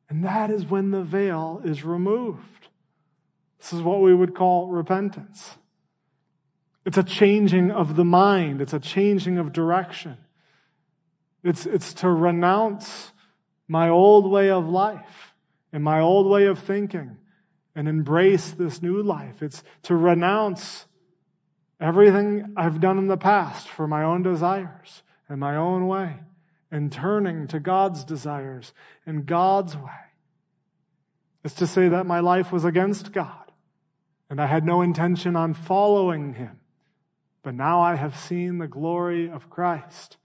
And 0.09 0.25
that 0.25 0.51
is 0.51 0.67
when 0.67 0.93
the 0.93 1.03
veil 1.03 1.61
is 1.65 1.83
removed. 1.83 2.69
This 3.59 3.73
is 3.73 3.83
what 3.83 4.01
we 4.01 4.15
would 4.15 4.37
call 4.37 4.69
repentance. 4.69 5.57
It's 6.87 6.97
a 6.97 7.03
changing 7.03 7.73
of 7.73 7.97
the 7.97 8.05
mind. 8.05 8.63
It's 8.63 8.73
a 8.73 8.79
changing 8.79 9.39
of 9.39 9.53
direction. 9.53 10.17
It's, 11.43 11.67
it's 11.67 11.93
to 11.95 12.09
renounce 12.09 13.11
my 13.67 13.89
old 13.89 14.31
way 14.31 14.51
of 14.51 14.69
life 14.69 15.35
and 15.73 15.83
my 15.83 16.01
old 16.01 16.31
way 16.31 16.47
of 16.47 16.61
thinking 16.61 17.19
and 17.75 17.89
embrace 17.89 18.53
this 18.53 18.81
new 18.81 19.03
life. 19.03 19.43
It's 19.43 19.65
to 19.83 19.97
renounce 19.97 20.87
everything 21.81 22.55
I've 22.57 22.81
done 22.81 22.99
in 22.99 23.09
the 23.09 23.17
past 23.17 23.69
for 23.69 23.89
my 23.89 24.05
own 24.05 24.23
desires 24.23 25.03
and 25.29 25.41
my 25.41 25.57
own 25.57 25.89
way 25.89 26.21
and 26.71 26.93
turning 26.93 27.49
to 27.49 27.59
God's 27.59 28.05
desires 28.05 28.73
and 29.05 29.27
God's 29.27 29.77
way. 29.77 29.91
It's 31.45 31.55
to 31.55 31.67
say 31.67 31.89
that 31.89 32.07
my 32.07 32.21
life 32.21 32.53
was 32.53 32.65
against 32.65 33.13
God 33.13 33.51
and 34.31 34.41
I 34.41 34.47
had 34.47 34.65
no 34.65 34.83
intention 34.83 35.35
on 35.35 35.53
following 35.53 36.35
Him. 36.35 36.61
But 37.47 37.55
now 37.55 37.81
I 37.81 37.95
have 37.95 38.19
seen 38.19 38.59
the 38.59 38.67
glory 38.67 39.31
of 39.31 39.49
Christ, 39.49 40.17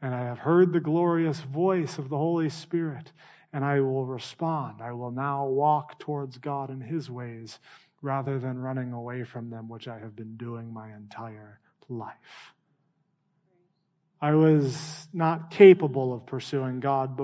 and 0.00 0.14
I 0.14 0.20
have 0.20 0.38
heard 0.38 0.72
the 0.72 0.78
glorious 0.78 1.40
voice 1.40 1.98
of 1.98 2.10
the 2.10 2.16
Holy 2.16 2.48
Spirit, 2.48 3.10
and 3.52 3.64
I 3.64 3.80
will 3.80 4.06
respond. 4.06 4.80
I 4.80 4.92
will 4.92 5.10
now 5.10 5.46
walk 5.46 5.98
towards 5.98 6.38
God 6.38 6.70
in 6.70 6.80
His 6.80 7.10
ways 7.10 7.58
rather 8.02 8.38
than 8.38 8.60
running 8.60 8.92
away 8.92 9.24
from 9.24 9.50
them, 9.50 9.68
which 9.68 9.88
I 9.88 9.98
have 9.98 10.14
been 10.14 10.36
doing 10.36 10.72
my 10.72 10.94
entire 10.94 11.58
life. 11.88 12.54
I 14.20 14.36
was 14.36 15.08
not 15.12 15.50
capable 15.50 16.14
of 16.14 16.24
pursuing 16.24 16.78
God 16.78 17.16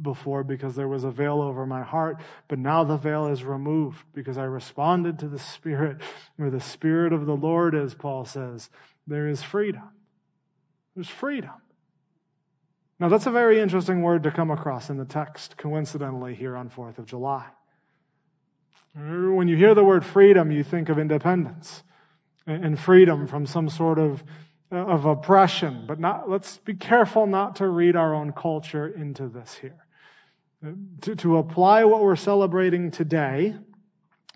before 0.00 0.42
because 0.44 0.76
there 0.76 0.88
was 0.88 1.04
a 1.04 1.10
veil 1.10 1.40
over 1.40 1.66
my 1.66 1.82
heart, 1.82 2.20
but 2.48 2.58
now 2.58 2.84
the 2.84 2.96
veil 2.96 3.26
is 3.26 3.44
removed 3.44 4.04
because 4.12 4.38
I 4.38 4.44
responded 4.44 5.18
to 5.18 5.28
the 5.28 5.38
Spirit, 5.38 5.98
where 6.36 6.50
the 6.50 6.60
Spirit 6.60 7.12
of 7.12 7.26
the 7.26 7.36
Lord, 7.36 7.74
is, 7.74 7.94
Paul 7.94 8.24
says, 8.24 8.70
there 9.06 9.28
is 9.28 9.42
freedom. 9.42 9.82
There's 10.94 11.08
freedom. 11.08 11.50
Now, 12.98 13.08
that's 13.08 13.26
a 13.26 13.30
very 13.30 13.60
interesting 13.60 14.02
word 14.02 14.22
to 14.24 14.30
come 14.30 14.50
across 14.50 14.90
in 14.90 14.98
the 14.98 15.04
text, 15.04 15.56
coincidentally, 15.56 16.34
here 16.34 16.56
on 16.56 16.68
4th 16.68 16.98
of 16.98 17.06
July. 17.06 17.46
When 18.94 19.48
you 19.48 19.56
hear 19.56 19.74
the 19.74 19.84
word 19.84 20.04
freedom, 20.04 20.50
you 20.50 20.64
think 20.64 20.88
of 20.88 20.98
independence 20.98 21.82
and 22.46 22.78
freedom 22.78 23.26
from 23.26 23.46
some 23.46 23.68
sort 23.68 23.98
of 23.98 24.24
of 24.70 25.04
oppression, 25.04 25.84
but 25.86 25.98
not, 25.98 26.30
let's 26.30 26.58
be 26.58 26.74
careful 26.74 27.26
not 27.26 27.56
to 27.56 27.66
read 27.66 27.96
our 27.96 28.14
own 28.14 28.32
culture 28.32 28.86
into 28.86 29.28
this 29.28 29.54
here 29.54 29.84
to, 31.02 31.16
to 31.16 31.38
apply 31.38 31.84
what 31.84 32.02
we're 32.02 32.16
celebrating 32.16 32.90
today 32.90 33.54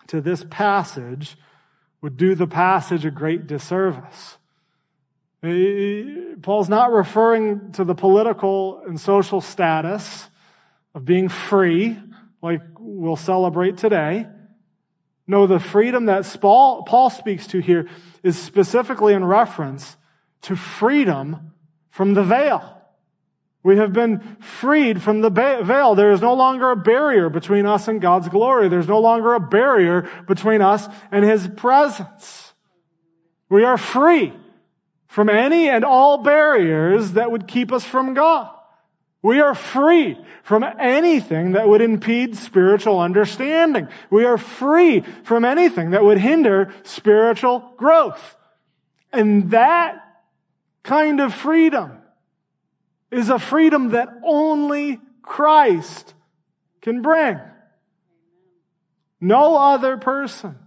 to 0.07 0.21
this 0.21 0.45
passage 0.51 1.37
would 2.01 2.17
do 2.17 2.35
the 2.35 2.47
passage 2.47 3.05
a 3.05 3.11
great 3.11 3.47
disservice. 3.47 4.39
Paul's 6.43 6.69
not 6.69 6.93
referring 6.93 7.73
to 7.73 7.85
the 7.85 7.95
political 7.95 8.83
and 8.87 8.99
social 8.99 9.41
status 9.41 10.29
of 10.95 11.05
being 11.05 11.29
free, 11.29 11.99
like 12.41 12.63
we'll 12.79 13.17
celebrate 13.17 13.77
today. 13.77 14.27
No, 15.27 15.47
the 15.47 15.61
freedom 15.61 16.07
that 16.07 16.25
Paul 16.41 17.11
speaks 17.11 17.47
to 17.49 17.61
here 17.61 17.89
is 18.23 18.39
specifically 18.39 19.13
in 19.13 19.25
reference 19.25 19.97
to 20.43 20.57
freedom 20.57 21.53
from 21.91 22.15
the 22.15 22.23
veil. 22.23 22.83
We 23.64 23.79
have 23.79 23.94
been 23.94 24.37
freed 24.40 25.03
from 25.03 25.22
the 25.22 25.31
veil. 25.31 25.94
There 25.94 26.12
is 26.12 26.20
no 26.20 26.35
longer 26.35 26.70
a 26.70 26.77
barrier 26.77 27.31
between 27.31 27.64
us 27.64 27.88
and 27.88 27.98
God's 27.98 28.29
glory. 28.29 28.68
There's 28.68 28.87
no 28.87 29.00
longer 29.00 29.33
a 29.33 29.40
barrier 29.40 30.09
between 30.29 30.61
us 30.61 30.87
and 31.11 31.24
His 31.24 31.48
presence. 31.48 32.53
We 33.48 33.64
are 33.64 33.79
free 33.79 34.35
from 35.07 35.31
any 35.31 35.70
and 35.70 35.83
all 35.83 36.18
barriers 36.18 37.12
that 37.12 37.31
would 37.31 37.48
keep 37.48 37.72
us 37.72 37.85
from 37.85 38.12
God. 38.12 38.50
We 39.22 39.40
are 39.40 39.55
free 39.55 40.18
from 40.42 40.62
anything 40.62 41.53
that 41.53 41.66
would 41.66 41.81
impede 41.81 42.37
spiritual 42.37 43.00
understanding. 43.00 43.88
We 44.11 44.27
are 44.27 44.37
free 44.37 45.05
from 45.22 45.46
anything 45.46 45.92
that 45.92 46.05
would 46.05 46.18
hinder 46.18 46.74
spiritual 46.83 47.72
growth. 47.79 48.37
And 49.11 49.53
that 49.53 50.05
kind 50.83 51.20
of 51.20 51.33
freedom 51.33 52.03
is 53.14 53.31
a 53.31 53.38
freedom 53.38 53.90
that 53.90 54.09
only 54.24 55.00
Christ 55.22 56.14
can 56.81 57.03
bring. 57.03 57.38
No 59.20 59.57
other 59.57 59.96
person 59.96 60.59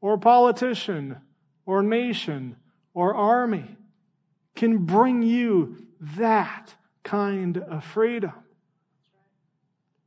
or 0.00 0.18
politician 0.18 1.16
or 1.66 1.82
nation 1.82 2.56
or 2.94 3.14
army 3.14 3.76
can 4.54 4.84
bring 4.84 5.22
you 5.22 5.86
that 6.00 6.74
kind 7.02 7.58
of 7.58 7.84
freedom. 7.84 8.32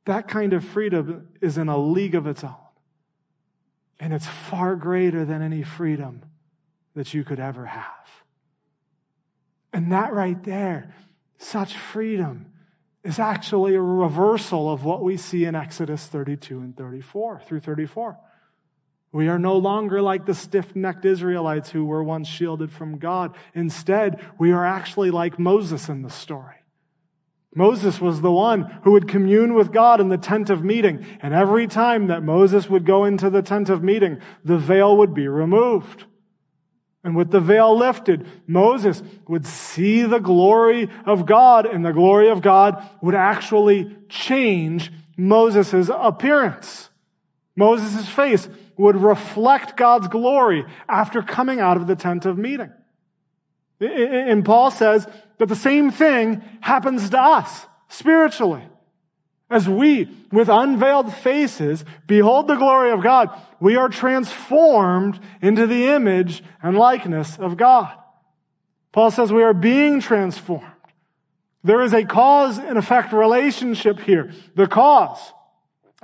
That 0.06 0.28
kind 0.28 0.54
of 0.54 0.64
freedom 0.64 1.30
is 1.42 1.58
in 1.58 1.70
a 1.70 1.78
league 1.78 2.16
of 2.16 2.28
its 2.28 2.44
own. 2.44 2.56
And 4.00 4.14
it's 4.14 4.28
far 4.28 4.76
greater 4.76 5.24
than 5.26 5.42
any 5.42 5.64
freedom 5.64 6.24
that 6.96 7.14
you 7.14 7.24
could 7.24 7.40
ever 7.40 7.66
have. 7.66 8.26
And 9.72 9.92
that 9.92 10.14
right 10.14 10.42
there 10.44 10.94
such 11.44 11.78
freedom 11.78 12.48
is 13.04 13.20
actually 13.20 13.76
a 13.76 13.82
reversal 13.82 14.72
of 14.72 14.84
what 14.84 15.04
we 15.04 15.18
see 15.18 15.46
in 15.46 15.56
Exodus 15.56 16.06
32 16.08 16.60
and 16.60 16.76
34 16.76 17.42
through 17.46 17.60
34. 17.60 18.18
We 19.12 19.28
are 19.28 19.38
no 19.38 19.58
longer 19.58 20.02
like 20.02 20.26
the 20.26 20.34
stiff 20.34 20.76
necked 20.76 21.06
Israelites 21.06 21.70
who 21.70 21.86
were 21.86 22.04
once 22.04 22.28
shielded 22.28 22.72
from 22.72 22.98
God. 22.98 23.36
Instead, 23.54 24.26
we 24.40 24.52
are 24.52 24.66
actually 24.66 25.12
like 25.12 25.38
Moses 25.38 25.88
in 25.88 26.02
the 26.02 26.10
story. 26.10 26.56
Moses 27.56 28.02
was 28.02 28.22
the 28.22 28.32
one 28.32 28.64
who 28.84 28.92
would 28.94 29.08
commune 29.08 29.54
with 29.54 29.72
God 29.72 30.02
in 30.02 30.10
the 30.10 30.18
tent 30.18 30.50
of 30.50 30.64
meeting. 30.64 31.06
And 31.22 31.34
every 31.34 31.68
time 31.68 32.08
that 32.08 32.24
Moses 32.24 32.68
would 32.70 32.86
go 32.86 33.06
into 33.06 33.30
the 33.30 33.44
tent 33.44 33.70
of 33.70 33.84
meeting, 33.84 34.20
the 34.44 34.58
veil 34.58 34.98
would 34.98 35.14
be 35.14 35.28
removed. 35.28 36.06
And 37.04 37.16
with 37.16 37.32
the 37.32 37.42
veil 37.42 37.78
lifted, 37.78 38.26
Moses 38.48 39.04
would 39.28 39.46
see 39.46 40.04
the 40.04 40.20
glory 40.20 40.90
of 41.06 41.26
God, 41.26 41.66
and 41.66 41.86
the 41.86 41.92
glory 41.92 42.30
of 42.30 42.42
God 42.42 42.82
would 43.02 43.16
actually 43.16 43.96
change 44.08 44.92
Moses' 45.18 45.90
appearance. 45.94 46.90
Moses' 47.56 48.08
face 48.08 48.48
would 48.78 48.96
reflect 48.96 49.76
God's 49.78 50.08
glory 50.08 50.66
after 50.88 51.22
coming 51.22 51.60
out 51.60 51.78
of 51.78 51.88
the 51.88 51.96
tent 51.96 52.26
of 52.26 52.38
meeting. 52.38 52.72
And 53.80 54.46
Paul 54.46 54.72
says 54.72 55.06
that 55.40 55.50
the 55.50 55.56
same 55.56 55.92
thing 55.92 56.42
happens 56.62 57.10
to 57.10 57.20
us 57.20 57.68
spiritually. 57.90 58.64
As 59.50 59.68
we, 59.70 60.10
with 60.32 60.50
unveiled 60.50 61.14
faces, 61.14 61.86
behold 62.08 62.48
the 62.48 62.56
glory 62.56 62.92
of 62.92 63.04
God, 63.04 63.30
we 63.60 63.76
are 63.76 63.90
transformed 63.90 65.20
into 65.42 65.68
the 65.68 65.90
image 65.90 66.44
and 66.62 66.78
likeness 66.78 67.38
of 67.38 67.58
God. 67.58 67.94
Paul 68.92 69.12
says 69.12 69.32
we 69.32 69.44
are 69.44 69.54
being 69.54 70.00
transformed. 70.00 70.66
There 71.64 71.82
is 71.82 71.94
a 71.94 72.04
cause 72.04 72.58
and 72.58 72.78
effect 72.78 73.14
relationship 73.14 74.00
here. 74.00 74.32
The 74.56 74.68
cause 74.68 75.20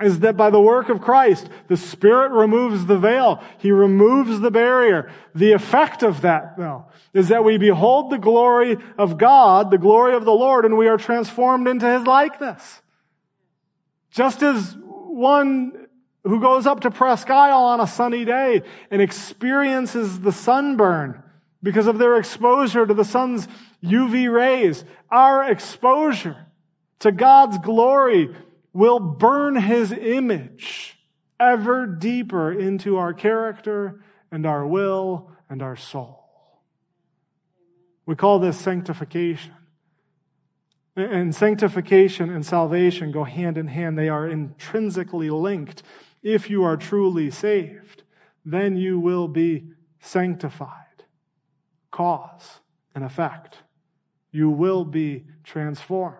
is 0.00 0.20
that 0.20 0.36
by 0.36 0.50
the 0.50 0.60
work 0.60 0.88
of 0.88 1.02
Christ, 1.02 1.48
the 1.68 1.76
Spirit 1.76 2.32
removes 2.32 2.86
the 2.86 2.98
veil. 2.98 3.42
He 3.58 3.70
removes 3.70 4.40
the 4.40 4.50
barrier. 4.50 5.10
The 5.34 5.52
effect 5.52 6.02
of 6.02 6.22
that, 6.22 6.56
though, 6.56 6.86
is 7.12 7.28
that 7.28 7.44
we 7.44 7.58
behold 7.58 8.10
the 8.10 8.18
glory 8.18 8.78
of 8.96 9.18
God, 9.18 9.70
the 9.70 9.78
glory 9.78 10.14
of 10.14 10.24
the 10.24 10.32
Lord, 10.32 10.64
and 10.64 10.78
we 10.78 10.88
are 10.88 10.96
transformed 10.96 11.68
into 11.68 11.86
His 11.86 12.06
likeness. 12.06 12.80
Just 14.10 14.42
as 14.42 14.76
one 14.80 15.86
who 16.24 16.40
goes 16.40 16.66
up 16.66 16.80
to 16.80 16.90
Presque 16.90 17.30
Isle 17.30 17.64
on 17.64 17.80
a 17.80 17.86
sunny 17.86 18.24
day 18.24 18.62
and 18.90 19.00
experiences 19.00 20.20
the 20.20 20.32
sunburn 20.32 21.22
because 21.62 21.86
of 21.86 21.98
their 21.98 22.16
exposure 22.16 22.86
to 22.86 22.94
the 22.94 23.04
sun's 23.04 23.48
UV 23.82 24.32
rays, 24.32 24.84
our 25.10 25.50
exposure 25.50 26.46
to 27.00 27.12
God's 27.12 27.58
glory 27.58 28.34
will 28.72 29.00
burn 29.00 29.56
his 29.56 29.92
image 29.92 30.98
ever 31.38 31.86
deeper 31.86 32.52
into 32.52 32.98
our 32.98 33.14
character 33.14 34.02
and 34.30 34.46
our 34.46 34.66
will 34.66 35.30
and 35.48 35.62
our 35.62 35.76
soul. 35.76 36.28
We 38.06 38.14
call 38.14 38.38
this 38.38 38.58
sanctification. 38.58 39.54
And 41.00 41.34
sanctification 41.34 42.30
and 42.30 42.44
salvation 42.44 43.10
go 43.12 43.24
hand 43.24 43.56
in 43.56 43.68
hand. 43.68 43.98
They 43.98 44.08
are 44.08 44.28
intrinsically 44.28 45.30
linked. 45.30 45.82
If 46.22 46.50
you 46.50 46.62
are 46.64 46.76
truly 46.76 47.30
saved, 47.30 48.02
then 48.44 48.76
you 48.76 49.00
will 49.00 49.28
be 49.28 49.70
sanctified. 50.00 51.04
Cause 51.90 52.60
and 52.94 53.04
effect. 53.04 53.58
You 54.30 54.50
will 54.50 54.84
be 54.84 55.24
transformed. 55.44 56.16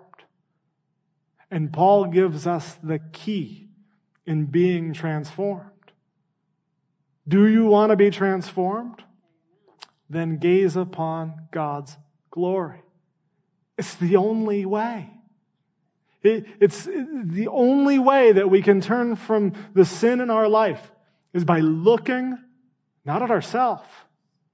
And 1.50 1.72
Paul 1.72 2.06
gives 2.06 2.46
us 2.46 2.78
the 2.82 2.98
key 3.12 3.68
in 4.26 4.46
being 4.46 4.92
transformed. 4.92 5.70
Do 7.26 7.46
you 7.46 7.66
want 7.66 7.90
to 7.90 7.96
be 7.96 8.10
transformed? 8.10 9.04
Then 10.08 10.38
gaze 10.38 10.76
upon 10.76 11.48
God's 11.52 11.96
glory. 12.30 12.82
It's 13.80 13.94
the 13.94 14.16
only 14.16 14.66
way. 14.66 15.08
It, 16.22 16.44
it's 16.60 16.84
the 16.84 17.48
only 17.50 17.98
way 17.98 18.30
that 18.32 18.50
we 18.50 18.60
can 18.60 18.82
turn 18.82 19.16
from 19.16 19.54
the 19.72 19.86
sin 19.86 20.20
in 20.20 20.28
our 20.28 20.50
life 20.50 20.92
is 21.32 21.46
by 21.46 21.60
looking 21.60 22.36
not 23.06 23.22
at 23.22 23.30
ourselves, 23.30 23.88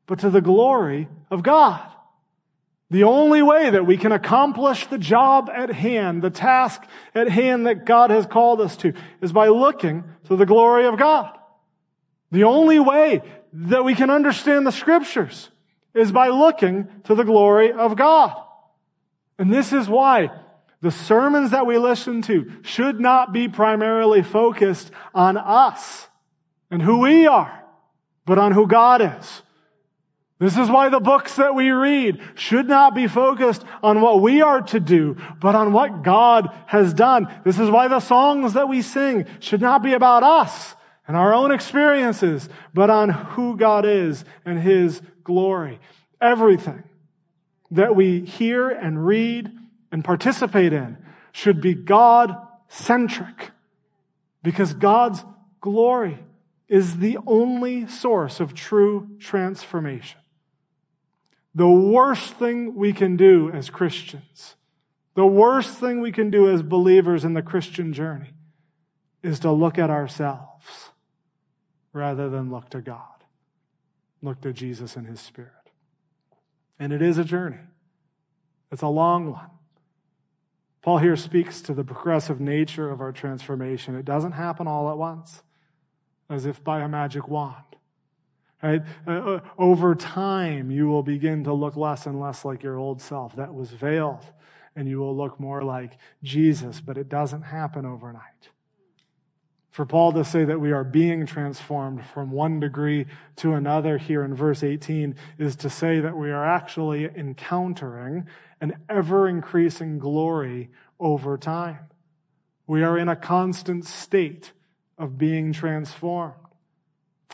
but 0.06 0.20
to 0.20 0.30
the 0.30 0.40
glory 0.40 1.08
of 1.28 1.42
God. 1.42 1.84
The 2.90 3.02
only 3.02 3.42
way 3.42 3.68
that 3.68 3.84
we 3.84 3.96
can 3.96 4.12
accomplish 4.12 4.86
the 4.86 4.96
job 4.96 5.50
at 5.52 5.70
hand, 5.70 6.22
the 6.22 6.30
task 6.30 6.84
at 7.12 7.28
hand 7.28 7.66
that 7.66 7.84
God 7.84 8.10
has 8.10 8.26
called 8.26 8.60
us 8.60 8.76
to, 8.76 8.92
is 9.20 9.32
by 9.32 9.48
looking 9.48 10.04
to 10.28 10.36
the 10.36 10.46
glory 10.46 10.86
of 10.86 11.00
God. 11.00 11.36
The 12.30 12.44
only 12.44 12.78
way 12.78 13.22
that 13.52 13.84
we 13.84 13.96
can 13.96 14.08
understand 14.08 14.68
the 14.68 14.70
scriptures 14.70 15.50
is 15.94 16.12
by 16.12 16.28
looking 16.28 16.86
to 17.06 17.16
the 17.16 17.24
glory 17.24 17.72
of 17.72 17.96
God. 17.96 18.44
And 19.38 19.52
this 19.52 19.72
is 19.72 19.88
why 19.88 20.30
the 20.80 20.90
sermons 20.90 21.50
that 21.50 21.66
we 21.66 21.78
listen 21.78 22.22
to 22.22 22.50
should 22.62 23.00
not 23.00 23.32
be 23.32 23.48
primarily 23.48 24.22
focused 24.22 24.90
on 25.14 25.36
us 25.36 26.08
and 26.70 26.82
who 26.82 27.00
we 27.00 27.26
are, 27.26 27.64
but 28.24 28.38
on 28.38 28.52
who 28.52 28.66
God 28.66 29.00
is. 29.02 29.42
This 30.38 30.58
is 30.58 30.68
why 30.68 30.90
the 30.90 31.00
books 31.00 31.36
that 31.36 31.54
we 31.54 31.70
read 31.70 32.20
should 32.34 32.68
not 32.68 32.94
be 32.94 33.06
focused 33.06 33.64
on 33.82 34.02
what 34.02 34.20
we 34.20 34.42
are 34.42 34.60
to 34.60 34.80
do, 34.80 35.16
but 35.40 35.54
on 35.54 35.72
what 35.72 36.02
God 36.02 36.54
has 36.66 36.92
done. 36.92 37.32
This 37.42 37.58
is 37.58 37.70
why 37.70 37.88
the 37.88 38.00
songs 38.00 38.52
that 38.52 38.68
we 38.68 38.82
sing 38.82 39.24
should 39.40 39.62
not 39.62 39.82
be 39.82 39.94
about 39.94 40.22
us 40.22 40.76
and 41.08 41.16
our 41.16 41.32
own 41.32 41.52
experiences, 41.52 42.50
but 42.74 42.90
on 42.90 43.08
who 43.08 43.56
God 43.56 43.86
is 43.86 44.26
and 44.44 44.58
His 44.58 45.00
glory. 45.24 45.80
Everything 46.20 46.84
that 47.70 47.96
we 47.96 48.20
hear 48.20 48.68
and 48.70 49.06
read 49.06 49.50
and 49.90 50.04
participate 50.04 50.72
in 50.72 50.98
should 51.32 51.60
be 51.60 51.74
God 51.74 52.36
centric 52.68 53.50
because 54.42 54.74
God's 54.74 55.24
glory 55.60 56.18
is 56.68 56.98
the 56.98 57.18
only 57.26 57.86
source 57.86 58.40
of 58.40 58.54
true 58.54 59.08
transformation. 59.18 60.20
The 61.54 61.68
worst 61.68 62.34
thing 62.34 62.74
we 62.74 62.92
can 62.92 63.16
do 63.16 63.50
as 63.50 63.70
Christians, 63.70 64.56
the 65.14 65.26
worst 65.26 65.78
thing 65.78 66.00
we 66.00 66.12
can 66.12 66.30
do 66.30 66.50
as 66.50 66.62
believers 66.62 67.24
in 67.24 67.34
the 67.34 67.42
Christian 67.42 67.92
journey 67.92 68.34
is 69.22 69.40
to 69.40 69.50
look 69.50 69.78
at 69.78 69.90
ourselves 69.90 70.90
rather 71.92 72.28
than 72.28 72.50
look 72.50 72.68
to 72.70 72.80
God, 72.80 73.24
look 74.22 74.40
to 74.42 74.52
Jesus 74.52 74.96
and 74.96 75.06
His 75.06 75.20
Spirit. 75.20 75.55
And 76.78 76.92
it 76.92 77.02
is 77.02 77.18
a 77.18 77.24
journey. 77.24 77.58
It's 78.70 78.82
a 78.82 78.88
long 78.88 79.32
one. 79.32 79.50
Paul 80.82 80.98
here 80.98 81.16
speaks 81.16 81.60
to 81.62 81.74
the 81.74 81.82
progressive 81.82 82.40
nature 82.40 82.90
of 82.90 83.00
our 83.00 83.12
transformation. 83.12 83.96
It 83.96 84.04
doesn't 84.04 84.32
happen 84.32 84.68
all 84.68 84.88
at 84.90 84.96
once, 84.96 85.42
as 86.30 86.46
if 86.46 86.62
by 86.62 86.80
a 86.80 86.88
magic 86.88 87.26
wand. 87.28 87.64
Right? 88.62 88.82
Uh, 89.06 89.10
uh, 89.10 89.40
over 89.58 89.94
time, 89.94 90.70
you 90.70 90.86
will 90.86 91.02
begin 91.02 91.44
to 91.44 91.52
look 91.52 91.76
less 91.76 92.06
and 92.06 92.20
less 92.20 92.44
like 92.44 92.62
your 92.62 92.78
old 92.78 93.00
self 93.00 93.36
that 93.36 93.52
was 93.52 93.70
veiled, 93.70 94.26
and 94.74 94.88
you 94.88 94.98
will 94.98 95.16
look 95.16 95.40
more 95.40 95.62
like 95.62 95.98
Jesus, 96.22 96.80
but 96.80 96.96
it 96.96 97.08
doesn't 97.08 97.42
happen 97.42 97.84
overnight. 97.84 98.50
For 99.76 99.84
Paul 99.84 100.12
to 100.12 100.24
say 100.24 100.42
that 100.46 100.58
we 100.58 100.72
are 100.72 100.84
being 100.84 101.26
transformed 101.26 102.02
from 102.02 102.30
one 102.30 102.60
degree 102.60 103.04
to 103.36 103.52
another 103.52 103.98
here 103.98 104.24
in 104.24 104.34
verse 104.34 104.62
18 104.62 105.14
is 105.36 105.54
to 105.56 105.68
say 105.68 106.00
that 106.00 106.16
we 106.16 106.30
are 106.30 106.46
actually 106.46 107.04
encountering 107.04 108.26
an 108.58 108.78
ever 108.88 109.28
increasing 109.28 109.98
glory 109.98 110.70
over 110.98 111.36
time. 111.36 111.90
We 112.66 112.82
are 112.82 112.96
in 112.96 113.10
a 113.10 113.16
constant 113.16 113.84
state 113.84 114.52
of 114.96 115.18
being 115.18 115.52
transformed. 115.52 116.36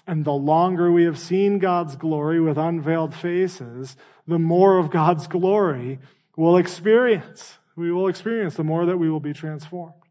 And 0.04 0.24
the 0.24 0.32
longer 0.32 0.90
we 0.90 1.04
have 1.04 1.20
seen 1.20 1.60
God's 1.60 1.94
glory 1.94 2.40
with 2.40 2.58
unveiled 2.58 3.14
faces, 3.14 3.96
the 4.26 4.40
more 4.40 4.78
of 4.78 4.90
God's 4.90 5.28
glory 5.28 6.00
we'll 6.36 6.56
experience. 6.56 7.58
We 7.76 7.92
will 7.92 8.08
experience 8.08 8.56
the 8.56 8.64
more 8.64 8.84
that 8.86 8.98
we 8.98 9.08
will 9.08 9.20
be 9.20 9.32
transformed. 9.32 10.01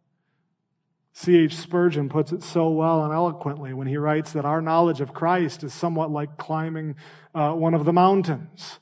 C.H. 1.13 1.56
Spurgeon 1.56 2.10
puts 2.10 2.32
it 2.32 2.41
so 2.41 2.69
well 2.69 3.04
and 3.04 3.13
eloquently 3.13 3.74
when 3.74 3.88
he 3.88 3.97
writes 3.97 4.32
that 4.32 4.45
our 4.45 4.62
knowledge 4.62 5.02
of 5.02 5.13
Christ 5.13 5.63
is 5.63 5.74
somewhat 5.74 6.10
like 6.10 6.38
climbing 6.38 6.95
uh, 7.36 7.52
one 7.52 7.74
of 7.74 7.86
the 7.86 7.93
mountains. 7.93 8.80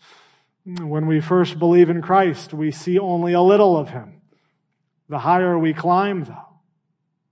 When 0.64 1.08
we 1.08 1.20
first 1.22 1.58
believe 1.58 1.90
in 1.90 2.02
Christ, 2.02 2.54
we 2.54 2.72
see 2.72 3.00
only 3.00 3.34
a 3.34 3.42
little 3.42 3.76
of 3.76 3.90
him. 3.90 4.22
The 5.08 5.20
higher 5.20 5.58
we 5.58 5.74
climb, 5.74 6.26
though, 6.26 6.60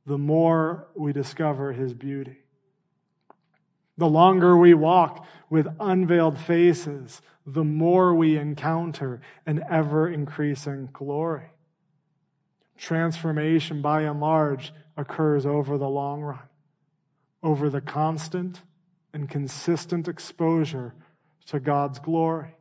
the 0.06 0.18
more 0.18 0.88
we 0.96 1.14
discover 1.14 1.74
his 1.74 1.94
beauty. 1.94 2.38
The 3.98 4.10
longer 4.10 4.58
we 4.58 4.74
walk 4.74 5.26
with 5.50 5.68
unveiled 5.80 6.40
faces, 6.40 7.22
the 7.46 7.64
more 7.64 8.16
we 8.16 8.38
encounter 8.38 9.22
an 9.46 9.64
ever 9.70 10.08
increasing 10.10 10.90
glory. 10.92 11.52
Transformation, 12.78 13.82
by 13.82 14.02
and 14.02 14.20
large, 14.20 14.74
occurs 14.98 15.46
over 15.46 15.78
the 15.78 15.88
long 15.88 16.22
run, 16.22 16.50
over 17.44 17.70
the 17.70 17.82
constant 17.82 18.62
and 19.14 19.30
consistent 19.30 20.08
exposure 20.08 20.94
to 21.46 21.60
God's 21.60 22.00
glory, 22.00 22.56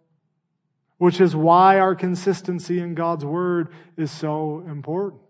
which 0.99 1.20
is 1.20 1.35
why 1.35 1.81
our 1.81 1.94
consistency 1.94 2.79
in 2.79 2.94
God's 2.94 3.25
word 3.25 3.68
is 3.96 4.11
so 4.11 4.64
important. 4.68 5.20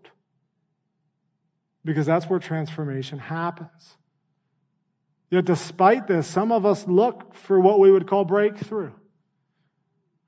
Because 1.83 2.05
that's 2.05 2.25
where 2.25 2.39
transformation 2.39 3.17
happens. 3.17 3.97
Yet, 5.29 5.45
despite 5.45 6.07
this, 6.07 6.27
some 6.27 6.51
of 6.51 6.65
us 6.65 6.87
look 6.87 7.33
for 7.33 7.59
what 7.59 7.79
we 7.79 7.91
would 7.91 8.07
call 8.07 8.25
breakthrough. 8.25 8.91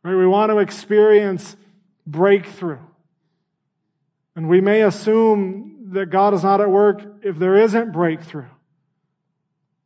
Right? 0.03 0.15
We 0.15 0.27
want 0.27 0.51
to 0.51 0.59
experience 0.59 1.55
breakthrough. 2.07 2.79
And 4.35 4.49
we 4.49 4.61
may 4.61 4.81
assume 4.81 5.68
that 5.91 6.09
God 6.09 6.33
is 6.33 6.43
not 6.43 6.61
at 6.61 6.69
work 6.69 7.01
if 7.23 7.37
there 7.37 7.55
isn't 7.55 7.91
breakthrough. 7.91 8.49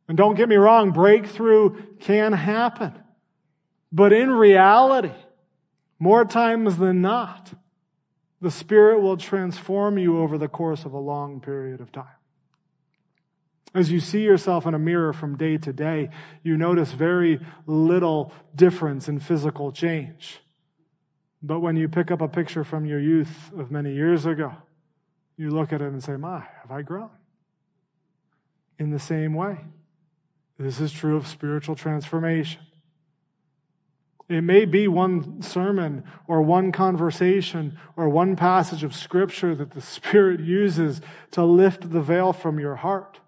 And 0.08 0.18
don't 0.18 0.34
get 0.34 0.48
me 0.48 0.56
wrong, 0.56 0.90
breakthrough 0.90 1.96
can 2.00 2.32
happen. 2.32 2.92
But 3.90 4.12
in 4.12 4.30
reality, 4.30 5.14
more 5.98 6.24
times 6.24 6.76
than 6.76 7.00
not, 7.00 7.54
the 8.40 8.50
Spirit 8.50 9.00
will 9.00 9.16
transform 9.16 9.96
you 9.96 10.18
over 10.18 10.36
the 10.36 10.48
course 10.48 10.84
of 10.84 10.92
a 10.92 10.98
long 10.98 11.40
period 11.40 11.80
of 11.80 11.90
time. 11.90 12.04
As 13.74 13.90
you 13.90 13.98
see 14.00 14.22
yourself 14.22 14.66
in 14.66 14.74
a 14.74 14.78
mirror 14.78 15.12
from 15.12 15.36
day 15.36 15.56
to 15.58 15.72
day, 15.72 16.10
you 16.42 16.56
notice 16.56 16.92
very 16.92 17.40
little 17.66 18.32
difference 18.54 19.08
in 19.08 19.18
physical 19.18 19.72
change. 19.72 20.40
But 21.42 21.60
when 21.60 21.76
you 21.76 21.88
pick 21.88 22.10
up 22.10 22.20
a 22.20 22.28
picture 22.28 22.64
from 22.64 22.86
your 22.86 23.00
youth 23.00 23.50
of 23.56 23.70
many 23.70 23.94
years 23.94 24.26
ago, 24.26 24.52
you 25.36 25.50
look 25.50 25.72
at 25.72 25.80
it 25.80 25.88
and 25.88 26.02
say, 26.02 26.16
My, 26.16 26.40
have 26.62 26.70
I 26.70 26.82
grown? 26.82 27.10
In 28.78 28.90
the 28.90 28.98
same 28.98 29.34
way, 29.34 29.58
this 30.58 30.80
is 30.80 30.92
true 30.92 31.16
of 31.16 31.26
spiritual 31.26 31.74
transformation. 31.74 32.60
It 34.28 34.40
may 34.40 34.64
be 34.64 34.88
one 34.88 35.42
sermon 35.42 36.04
or 36.26 36.40
one 36.40 36.72
conversation 36.72 37.78
or 37.94 38.08
one 38.08 38.36
passage 38.36 38.82
of 38.82 38.94
scripture 38.94 39.54
that 39.54 39.72
the 39.72 39.82
Spirit 39.82 40.40
uses 40.40 41.02
to 41.32 41.44
lift 41.44 41.90
the 41.90 42.00
veil 42.00 42.32
from 42.32 42.58
your 42.58 42.76
heart 42.76 43.20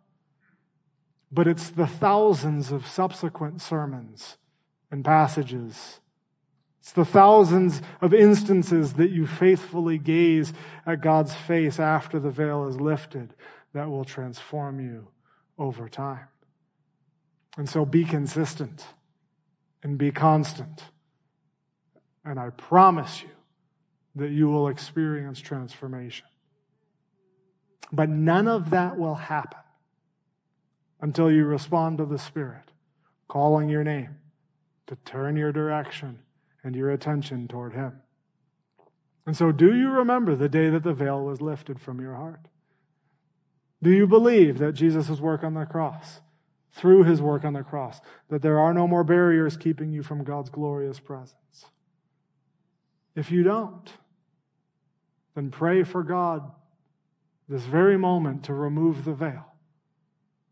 but 1.30 1.46
it's 1.46 1.70
the 1.70 1.86
thousands 1.86 2.70
of 2.70 2.86
subsequent 2.86 3.60
sermons 3.60 4.38
and 4.90 5.04
passages. 5.04 6.00
It's 6.86 6.92
the 6.92 7.04
thousands 7.04 7.82
of 8.00 8.14
instances 8.14 8.92
that 8.92 9.10
you 9.10 9.26
faithfully 9.26 9.98
gaze 9.98 10.52
at 10.86 11.00
God's 11.00 11.34
face 11.34 11.80
after 11.80 12.20
the 12.20 12.30
veil 12.30 12.68
is 12.68 12.80
lifted 12.80 13.34
that 13.72 13.90
will 13.90 14.04
transform 14.04 14.78
you 14.78 15.08
over 15.58 15.88
time. 15.88 16.28
And 17.56 17.68
so 17.68 17.84
be 17.84 18.04
consistent 18.04 18.86
and 19.82 19.98
be 19.98 20.12
constant. 20.12 20.84
And 22.24 22.38
I 22.38 22.50
promise 22.50 23.20
you 23.20 23.30
that 24.14 24.30
you 24.30 24.46
will 24.46 24.68
experience 24.68 25.40
transformation. 25.40 26.28
But 27.90 28.10
none 28.10 28.46
of 28.46 28.70
that 28.70 28.96
will 28.96 29.16
happen 29.16 29.58
until 31.00 31.32
you 31.32 31.46
respond 31.46 31.98
to 31.98 32.04
the 32.04 32.20
Spirit 32.20 32.70
calling 33.26 33.68
your 33.68 33.82
name 33.82 34.18
to 34.86 34.94
turn 35.04 35.36
your 35.36 35.50
direction 35.50 36.20
and 36.66 36.74
your 36.74 36.90
attention 36.90 37.46
toward 37.46 37.74
Him. 37.74 38.00
And 39.24 39.36
so, 39.36 39.52
do 39.52 39.72
you 39.74 39.88
remember 39.88 40.34
the 40.34 40.48
day 40.48 40.68
that 40.68 40.82
the 40.82 40.92
veil 40.92 41.22
was 41.24 41.40
lifted 41.40 41.80
from 41.80 42.00
your 42.00 42.16
heart? 42.16 42.48
Do 43.82 43.90
you 43.90 44.06
believe 44.06 44.58
that 44.58 44.72
Jesus' 44.72 45.20
work 45.20 45.44
on 45.44 45.54
the 45.54 45.64
cross, 45.64 46.20
through 46.72 47.04
his 47.04 47.22
work 47.22 47.44
on 47.44 47.52
the 47.52 47.62
cross, 47.62 48.00
that 48.30 48.42
there 48.42 48.58
are 48.58 48.74
no 48.74 48.88
more 48.88 49.04
barriers 49.04 49.56
keeping 49.56 49.92
you 49.92 50.02
from 50.02 50.24
God's 50.24 50.50
glorious 50.50 50.98
presence? 50.98 51.66
If 53.14 53.30
you 53.30 53.44
don't, 53.44 53.92
then 55.36 55.50
pray 55.50 55.84
for 55.84 56.02
God 56.02 56.50
this 57.48 57.62
very 57.62 57.96
moment 57.96 58.44
to 58.44 58.54
remove 58.54 59.04
the 59.04 59.14
veil. 59.14 59.46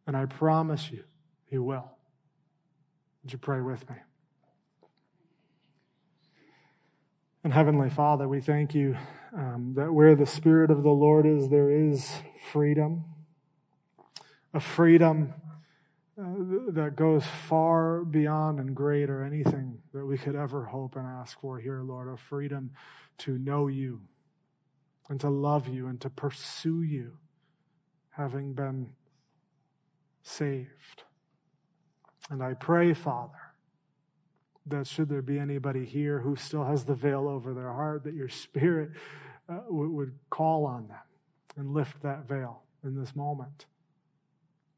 And 0.06 0.16
I 0.16 0.26
promise 0.26 0.92
you, 0.92 1.02
He 1.46 1.58
will. 1.58 1.90
Would 3.22 3.32
you 3.32 3.38
pray 3.38 3.60
with 3.60 3.88
me? 3.90 3.96
And 7.44 7.52
Heavenly 7.52 7.90
Father, 7.90 8.26
we 8.26 8.40
thank 8.40 8.74
you 8.74 8.96
um, 9.36 9.74
that 9.76 9.92
where 9.92 10.14
the 10.14 10.24
Spirit 10.24 10.70
of 10.70 10.82
the 10.82 10.88
Lord 10.88 11.26
is, 11.26 11.50
there 11.50 11.70
is 11.70 12.10
freedom. 12.50 13.04
A 14.54 14.60
freedom 14.60 15.34
uh, 16.18 16.24
that 16.70 16.96
goes 16.96 17.26
far 17.26 18.02
beyond 18.02 18.60
and 18.60 18.74
greater 18.74 19.22
anything 19.22 19.82
that 19.92 20.06
we 20.06 20.16
could 20.16 20.34
ever 20.34 20.64
hope 20.64 20.96
and 20.96 21.06
ask 21.06 21.38
for 21.38 21.58
here, 21.58 21.82
Lord. 21.82 22.08
A 22.08 22.16
freedom 22.16 22.70
to 23.18 23.36
know 23.36 23.66
you 23.66 24.00
and 25.10 25.20
to 25.20 25.28
love 25.28 25.68
you 25.68 25.86
and 25.86 26.00
to 26.00 26.08
pursue 26.08 26.80
you, 26.80 27.18
having 28.12 28.54
been 28.54 28.94
saved. 30.22 31.02
And 32.30 32.42
I 32.42 32.54
pray, 32.54 32.94
Father, 32.94 33.43
that 34.66 34.86
should 34.86 35.08
there 35.08 35.22
be 35.22 35.38
anybody 35.38 35.84
here 35.84 36.20
who 36.20 36.36
still 36.36 36.64
has 36.64 36.84
the 36.84 36.94
veil 36.94 37.28
over 37.28 37.52
their 37.52 37.72
heart, 37.72 38.04
that 38.04 38.14
your 38.14 38.28
Spirit 38.28 38.90
uh, 39.48 39.60
would 39.68 40.14
call 40.30 40.64
on 40.64 40.88
them 40.88 40.96
and 41.56 41.74
lift 41.74 42.02
that 42.02 42.26
veil 42.26 42.62
in 42.82 42.98
this 42.98 43.14
moment. 43.14 43.66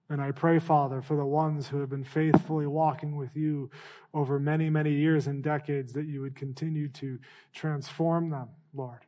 And 0.08 0.20
I 0.20 0.30
pray, 0.30 0.58
Father, 0.58 1.02
for 1.02 1.16
the 1.16 1.24
ones 1.24 1.68
who 1.68 1.80
have 1.80 1.90
been 1.90 2.04
faithfully 2.04 2.66
walking 2.66 3.16
with 3.16 3.36
you 3.36 3.70
over 4.14 4.38
many, 4.38 4.70
many 4.70 4.92
years 4.92 5.26
and 5.26 5.42
decades, 5.42 5.92
that 5.94 6.06
you 6.06 6.20
would 6.20 6.36
continue 6.36 6.88
to 6.90 7.18
transform 7.52 8.30
them, 8.30 8.48
Lord. 8.72 9.00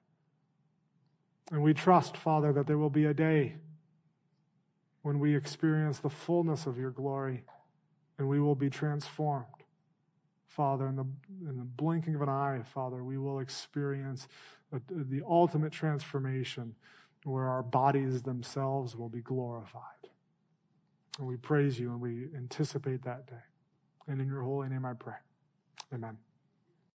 And 1.53 1.63
we 1.63 1.73
trust, 1.73 2.17
Father, 2.17 2.53
that 2.53 2.67
there 2.67 2.79
will 2.79 2.91
be 2.91 3.05
a 3.05 3.15
day 3.15 3.57
when 5.03 5.21
we 5.21 5.37
experience 5.37 6.01
the 6.01 6.11
fullness 6.11 6.67
of 6.67 6.79
your 6.79 6.91
glory 6.91 7.45
and 8.19 8.29
we 8.29 8.41
will 8.41 8.57
be 8.57 8.69
transformed. 8.69 9.47
Father, 10.59 10.89
in 10.89 10.97
the, 10.97 11.07
in 11.49 11.57
the 11.57 11.63
blinking 11.63 12.17
of 12.17 12.21
an 12.21 12.29
eye, 12.29 12.61
Father, 12.75 13.05
we 13.05 13.17
will 13.17 13.39
experience 13.39 14.27
the, 14.73 14.83
the 14.89 15.23
ultimate 15.25 15.71
transformation 15.71 16.75
where 17.23 17.45
our 17.45 17.63
bodies 17.63 18.23
themselves 18.23 18.97
will 18.97 19.09
be 19.09 19.21
glorified. 19.21 19.83
And 21.17 21.29
we 21.29 21.37
praise 21.37 21.79
you 21.79 21.93
and 21.93 22.01
we 22.01 22.27
anticipate 22.37 23.05
that 23.05 23.29
day. 23.29 23.47
And 24.09 24.21
in 24.21 24.27
your 24.27 24.43
holy 24.43 24.69
name 24.69 24.85
I 24.85 24.95
pray. 24.95 25.15
Amen. 25.95 26.19